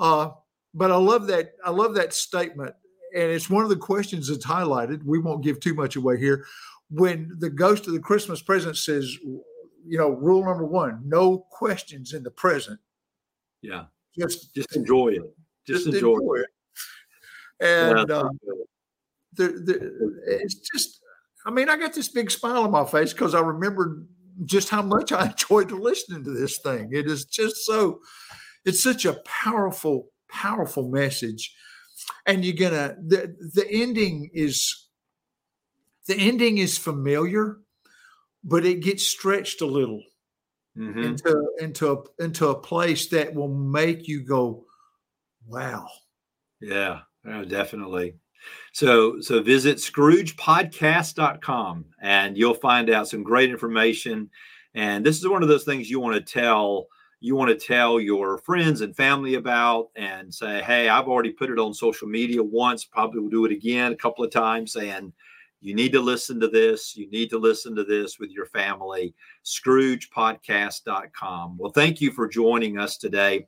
Uh, 0.00 0.30
but 0.72 0.90
I 0.90 0.96
love 0.96 1.26
that. 1.28 1.52
I 1.64 1.70
love 1.70 1.94
that 1.94 2.12
statement, 2.12 2.74
and 3.14 3.30
it's 3.30 3.48
one 3.48 3.62
of 3.62 3.70
the 3.70 3.76
questions 3.76 4.28
that's 4.28 4.46
highlighted. 4.46 5.04
We 5.04 5.18
won't 5.18 5.44
give 5.44 5.60
too 5.60 5.74
much 5.74 5.96
away 5.96 6.18
here. 6.18 6.44
When 6.90 7.30
the 7.38 7.50
ghost 7.50 7.86
of 7.86 7.92
the 7.92 8.00
Christmas 8.00 8.42
present 8.42 8.76
says, 8.76 9.16
you 9.22 9.98
know, 9.98 10.10
rule 10.10 10.44
number 10.44 10.64
one: 10.64 11.02
no 11.04 11.46
questions 11.50 12.12
in 12.12 12.22
the 12.22 12.30
present. 12.30 12.80
yeah. 13.62 13.84
Just, 14.18 14.54
Just 14.54 14.76
enjoy 14.76 15.08
it. 15.08 15.22
Just, 15.66 15.86
enjoy, 15.86 16.18
it. 16.36 16.46
And 17.60 18.08
Yeah, 18.08 18.16
uh, 18.16 18.28
the, 19.32 19.48
the, 19.48 20.20
it's 20.26 20.54
just, 20.54 21.00
I 21.46 21.50
mean, 21.50 21.68
I 21.68 21.76
got 21.76 21.94
this 21.94 22.08
big 22.08 22.30
smile 22.30 22.62
on 22.62 22.70
my 22.70 22.84
face 22.84 23.12
because 23.12 23.34
I 23.34 23.40
remembered 23.40 24.06
just 24.44 24.68
how 24.68 24.82
much 24.82 25.12
I 25.12 25.26
enjoyed 25.30 25.72
listening 25.72 26.24
to 26.24 26.30
this 26.30 26.58
thing. 26.58 26.90
It 26.92 27.06
is 27.06 27.24
just 27.24 27.64
so, 27.64 28.00
it's 28.64 28.82
such 28.82 29.04
a 29.04 29.20
powerful, 29.24 30.10
powerful 30.30 30.88
message. 30.88 31.54
And 32.26 32.44
you're 32.44 32.56
gonna 32.56 32.96
the 33.06 33.36
the 33.54 33.66
ending 33.70 34.30
is 34.32 34.86
the 36.06 36.16
ending 36.16 36.58
is 36.58 36.76
familiar, 36.78 37.60
but 38.42 38.64
it 38.66 38.80
gets 38.80 39.06
stretched 39.06 39.60
a 39.62 39.66
little 39.66 40.02
Mhm. 40.76 41.04
into 41.04 41.50
into 41.60 41.92
a, 41.92 42.02
into 42.22 42.48
a 42.48 42.60
place 42.60 43.06
that 43.08 43.34
will 43.34 43.48
make 43.48 44.06
you 44.08 44.20
go, 44.22 44.66
wow. 45.46 45.88
Yeah, 46.60 47.02
oh, 47.26 47.44
definitely. 47.44 48.16
So 48.72 49.20
so 49.20 49.42
visit 49.42 49.78
scroogepodcast.com 49.78 51.84
and 52.00 52.36
you'll 52.36 52.54
find 52.54 52.90
out 52.90 53.08
some 53.08 53.22
great 53.22 53.50
information. 53.50 54.30
And 54.74 55.06
this 55.06 55.18
is 55.18 55.28
one 55.28 55.42
of 55.42 55.48
those 55.48 55.64
things 55.64 55.88
you 55.88 56.00
want 56.00 56.16
to 56.16 56.22
tell 56.32 56.88
you 57.24 57.34
want 57.34 57.48
to 57.48 57.66
tell 57.66 57.98
your 57.98 58.36
friends 58.36 58.82
and 58.82 58.94
family 58.94 59.36
about 59.36 59.88
and 59.96 60.34
say, 60.34 60.60
hey, 60.60 60.90
I've 60.90 61.08
already 61.08 61.30
put 61.30 61.48
it 61.48 61.58
on 61.58 61.72
social 61.72 62.06
media 62.06 62.42
once, 62.42 62.84
probably 62.84 63.20
will 63.20 63.30
do 63.30 63.46
it 63.46 63.52
again 63.52 63.92
a 63.92 63.96
couple 63.96 64.22
of 64.22 64.30
times, 64.30 64.74
saying 64.74 65.10
you 65.62 65.74
need 65.74 65.92
to 65.92 66.02
listen 66.02 66.38
to 66.40 66.48
this. 66.48 66.94
You 66.94 67.10
need 67.10 67.30
to 67.30 67.38
listen 67.38 67.74
to 67.76 67.84
this 67.84 68.18
with 68.18 68.30
your 68.30 68.44
family. 68.44 69.14
ScroogePodcast.com. 69.42 71.56
Well, 71.56 71.72
thank 71.72 72.02
you 72.02 72.12
for 72.12 72.28
joining 72.28 72.78
us 72.78 72.98
today. 72.98 73.46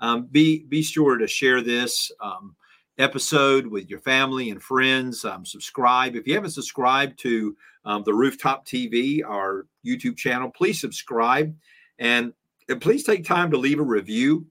Um, 0.00 0.26
be 0.30 0.64
be 0.64 0.80
sure 0.80 1.18
to 1.18 1.26
share 1.26 1.60
this 1.60 2.10
um, 2.22 2.56
episode 2.96 3.66
with 3.66 3.90
your 3.90 4.00
family 4.00 4.48
and 4.48 4.62
friends. 4.62 5.26
Um, 5.26 5.44
subscribe 5.44 6.16
if 6.16 6.26
you 6.26 6.34
haven't 6.34 6.52
subscribed 6.52 7.18
to 7.18 7.54
um, 7.84 8.04
the 8.04 8.14
Rooftop 8.14 8.66
TV, 8.66 9.20
our 9.22 9.66
YouTube 9.84 10.16
channel. 10.16 10.50
Please 10.50 10.80
subscribe 10.80 11.54
and, 11.98 12.32
and 12.68 12.80
please 12.80 13.04
take 13.04 13.24
time 13.24 13.50
to 13.50 13.56
leave 13.56 13.80
a 13.80 13.84
review. 13.84 14.46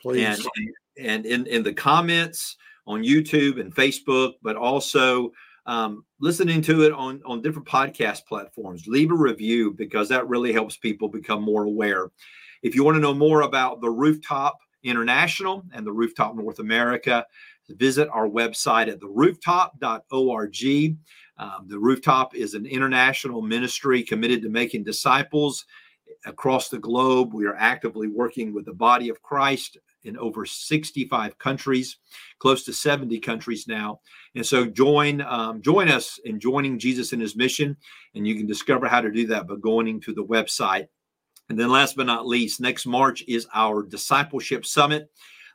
Please. 0.00 0.46
And, 0.56 0.74
and 0.98 1.26
in, 1.26 1.46
in 1.46 1.62
the 1.62 1.72
comments 1.72 2.56
on 2.86 3.02
YouTube 3.02 3.60
and 3.60 3.74
Facebook, 3.74 4.34
but 4.42 4.56
also 4.56 5.32
um, 5.66 6.04
listening 6.20 6.62
to 6.62 6.82
it 6.82 6.92
on, 6.92 7.20
on 7.24 7.42
different 7.42 7.68
podcast 7.68 8.26
platforms. 8.26 8.86
Leave 8.86 9.10
a 9.10 9.14
review 9.14 9.72
because 9.72 10.08
that 10.08 10.28
really 10.28 10.52
helps 10.52 10.76
people 10.76 11.08
become 11.08 11.42
more 11.42 11.64
aware. 11.64 12.10
If 12.62 12.74
you 12.74 12.84
want 12.84 12.96
to 12.96 13.00
know 13.00 13.14
more 13.14 13.42
about 13.42 13.80
the 13.80 13.90
Rooftop 13.90 14.58
International 14.82 15.64
and 15.72 15.86
the 15.86 15.92
Rooftop 15.92 16.34
North 16.34 16.58
America, 16.58 17.24
visit 17.68 18.08
our 18.08 18.28
website 18.28 18.88
at 18.88 19.00
therooftop.org. 19.00 20.96
Um, 21.38 21.66
the 21.68 21.78
Rooftop 21.78 22.34
is 22.34 22.54
an 22.54 22.66
international 22.66 23.40
ministry 23.40 24.02
committed 24.02 24.42
to 24.42 24.48
making 24.48 24.84
disciples 24.84 25.64
across 26.26 26.68
the 26.68 26.78
globe. 26.78 27.32
We 27.32 27.46
are 27.46 27.56
actively 27.56 28.08
working 28.08 28.52
with 28.52 28.64
the 28.64 28.72
body 28.72 29.08
of 29.08 29.22
Christ 29.22 29.78
in 30.04 30.16
over 30.16 30.46
65 30.46 31.38
countries, 31.38 31.96
close 32.38 32.64
to 32.64 32.72
70 32.72 33.18
countries 33.20 33.66
now. 33.68 34.00
And 34.34 34.44
so 34.44 34.66
join 34.66 35.20
um, 35.22 35.60
join 35.62 35.88
us 35.88 36.18
in 36.24 36.40
joining 36.40 36.78
Jesus 36.78 37.12
in 37.12 37.20
his 37.20 37.36
mission. 37.36 37.76
And 38.14 38.26
you 38.26 38.34
can 38.34 38.46
discover 38.46 38.88
how 38.88 39.00
to 39.00 39.10
do 39.10 39.26
that 39.28 39.46
by 39.46 39.56
going 39.56 40.00
to 40.00 40.14
the 40.14 40.24
website. 40.24 40.88
And 41.48 41.58
then 41.58 41.70
last 41.70 41.96
but 41.96 42.06
not 42.06 42.26
least, 42.26 42.60
next 42.60 42.86
March 42.86 43.24
is 43.26 43.46
our 43.52 43.82
discipleship 43.82 44.64
summit. 44.64 45.10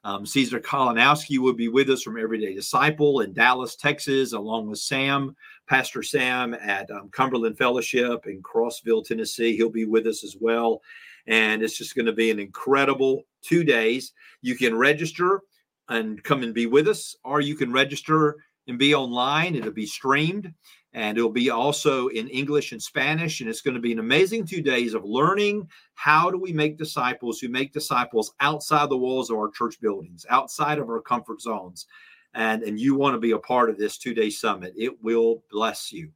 Um, 0.05 0.23
Caesar 0.23 0.59
Kalinowski 0.59 1.39
will 1.39 1.53
be 1.53 1.67
with 1.67 1.89
us 1.89 2.03
from 2.03 2.19
Everyday 2.19 2.53
Disciple 2.53 3.21
in 3.21 3.33
Dallas, 3.33 3.75
Texas, 3.75 4.33
along 4.33 4.69
with 4.69 4.77
Sam, 4.77 5.35
Pastor 5.67 6.03
Sam 6.03 6.53
at 6.53 6.91
um, 6.91 7.09
Cumberland 7.09 7.57
Fellowship 7.57 8.27
in 8.27 8.39
Crossville, 8.43 9.03
Tennessee. 9.03 9.57
He'll 9.57 9.71
be 9.71 9.85
with 9.85 10.05
us 10.05 10.23
as 10.23 10.37
well. 10.39 10.83
And 11.25 11.63
it's 11.63 11.75
just 11.75 11.95
going 11.95 12.05
to 12.05 12.13
be 12.13 12.29
an 12.29 12.39
incredible 12.39 13.23
two 13.41 13.63
days. 13.63 14.13
You 14.43 14.55
can 14.55 14.77
register 14.77 15.41
and 15.89 16.23
come 16.23 16.43
and 16.43 16.53
be 16.53 16.67
with 16.67 16.87
us, 16.87 17.15
or 17.23 17.41
you 17.41 17.55
can 17.55 17.73
register 17.73 18.35
and 18.67 18.77
be 18.77 18.93
online. 18.93 19.55
It'll 19.55 19.71
be 19.71 19.87
streamed 19.87 20.53
and 20.95 21.17
it'll 21.17 21.29
be 21.29 21.49
also 21.49 22.07
in 22.07 22.29
English 22.29 22.71
and 22.71 22.81
Spanish. 22.81 23.41
And 23.41 23.49
it's 23.49 23.59
going 23.59 23.75
to 23.75 23.81
be 23.81 23.91
an 23.91 23.99
amazing 23.99 24.47
two 24.47 24.61
days 24.61 24.93
of 24.93 25.03
learning 25.03 25.67
how 25.93 26.31
do 26.31 26.37
we 26.37 26.53
make 26.53 26.77
disciples 26.77 27.37
who 27.37 27.49
make 27.49 27.73
disciples 27.73 28.33
outside 28.39 28.89
the 28.89 28.97
walls 28.97 29.29
of 29.29 29.35
our 29.35 29.51
church 29.51 29.81
buildings, 29.81 30.25
outside 30.29 30.79
of 30.79 30.87
our 30.87 31.01
comfort 31.01 31.41
zones. 31.41 31.85
And, 32.33 32.63
and 32.63 32.79
you 32.79 32.95
want 32.95 33.13
to 33.13 33.19
be 33.19 33.31
a 33.31 33.37
part 33.37 33.69
of 33.69 33.77
this 33.77 33.97
two 33.97 34.13
day 34.13 34.29
summit. 34.29 34.73
It 34.77 35.03
will 35.03 35.43
bless 35.51 35.91
you. 35.91 36.11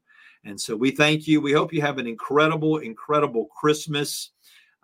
And 0.46 0.60
so 0.60 0.78
we 0.78 0.92
thank 0.92 1.28
you. 1.28 1.42
We 1.42 1.52
hope 1.52 1.74
you 1.74 1.82
have 1.82 1.98
an 1.98 2.08
incredible, 2.08 2.78
incredible 2.78 3.48
Christmas 3.60 4.32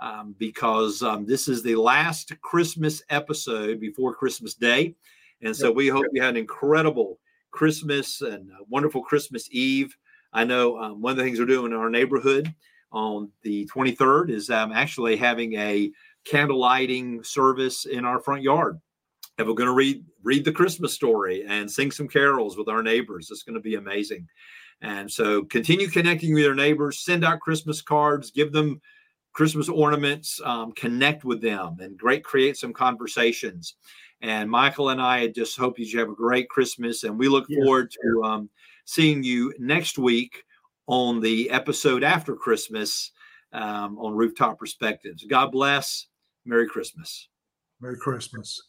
um, 0.02 0.36
because 0.38 1.04
um, 1.04 1.26
this 1.26 1.48
is 1.48 1.64
the 1.64 1.78
last 1.78 2.34
Christmas 2.42 3.02
episode 3.10 3.80
before 3.80 4.14
Christmas 4.14 4.56
Day. 4.56 4.94
And 5.42 5.56
so 5.56 5.72
we 5.72 5.88
hope 5.88 6.06
you 6.12 6.22
had 6.22 6.32
an 6.32 6.38
incredible 6.38 7.18
Christmas 7.56 8.22
and 8.22 8.52
wonderful 8.70 9.02
Christmas 9.02 9.48
Eve. 9.50 9.96
I 10.34 10.44
know 10.44 10.78
um, 10.78 11.02
one 11.02 11.12
of 11.12 11.18
the 11.18 11.24
things 11.24 11.40
we're 11.40 11.46
doing 11.46 11.72
in 11.72 11.78
our 11.78 11.90
neighborhood 11.90 12.54
on 12.92 13.32
the 13.44 13.68
23rd 13.74 14.30
is 14.30 14.50
um, 14.50 14.74
actually 14.74 15.16
having 15.16 15.54
a 15.54 15.90
candle 16.26 16.60
lighting 16.60 17.24
service 17.24 17.86
in 17.86 18.04
our 18.04 18.20
front 18.20 18.42
yard. 18.42 18.78
And 19.38 19.48
we're 19.48 19.54
going 19.54 19.70
to 19.70 19.74
read 19.74 20.04
read 20.24 20.44
the 20.44 20.52
Christmas 20.52 20.94
story 20.94 21.46
and 21.48 21.72
sing 21.72 21.92
some 21.92 22.10
carols 22.10 22.58
with 22.58 22.68
our 22.68 22.84
neighbors. 22.84 23.30
It's 23.32 23.44
going 23.44 23.56
to 23.56 23.62
be 23.62 23.76
amazing. 23.76 24.28
And 24.82 25.10
so 25.10 25.44
continue 25.44 25.88
connecting 25.88 26.34
with 26.34 26.44
your 26.44 26.56
neighbors, 26.56 27.00
send 27.00 27.24
out 27.24 27.40
Christmas 27.40 27.82
cards, 27.82 28.32
give 28.32 28.52
them 28.52 28.82
Christmas 29.32 29.70
ornaments, 29.70 30.42
um, 30.44 30.74
connect 30.74 31.24
with 31.24 31.42
them, 31.42 31.78
and 31.80 31.98
great 31.98 32.24
create 32.24 32.58
some 32.58 32.74
conversations. 32.74 33.76
And 34.22 34.50
Michael 34.50 34.90
and 34.90 35.02
I 35.02 35.28
just 35.28 35.58
hope 35.58 35.78
you 35.78 36.00
have 36.00 36.10
a 36.10 36.16
great 36.16 36.50
Christmas, 36.50 37.04
and 37.04 37.18
we 37.20 37.28
look 37.28 37.46
Yes. 37.50 37.58
forward 37.64 37.92
to 37.92 38.24
um, 38.24 38.50
seeing 38.86 39.24
you 39.24 39.54
next 39.60 39.98
week 39.98 40.44
on 40.88 41.20
the 41.20 41.50
episode 41.50 42.04
after 42.04 42.36
Christmas 42.36 43.12
um, 43.54 43.98
on 44.00 44.14
Rooftop 44.14 44.58
Perspectives. 44.60 45.26
God 45.26 45.52
bless. 45.52 46.08
Merry 46.46 46.68
Christmas. 46.68 47.28
Merry 47.82 47.98
Christmas. 47.98 48.62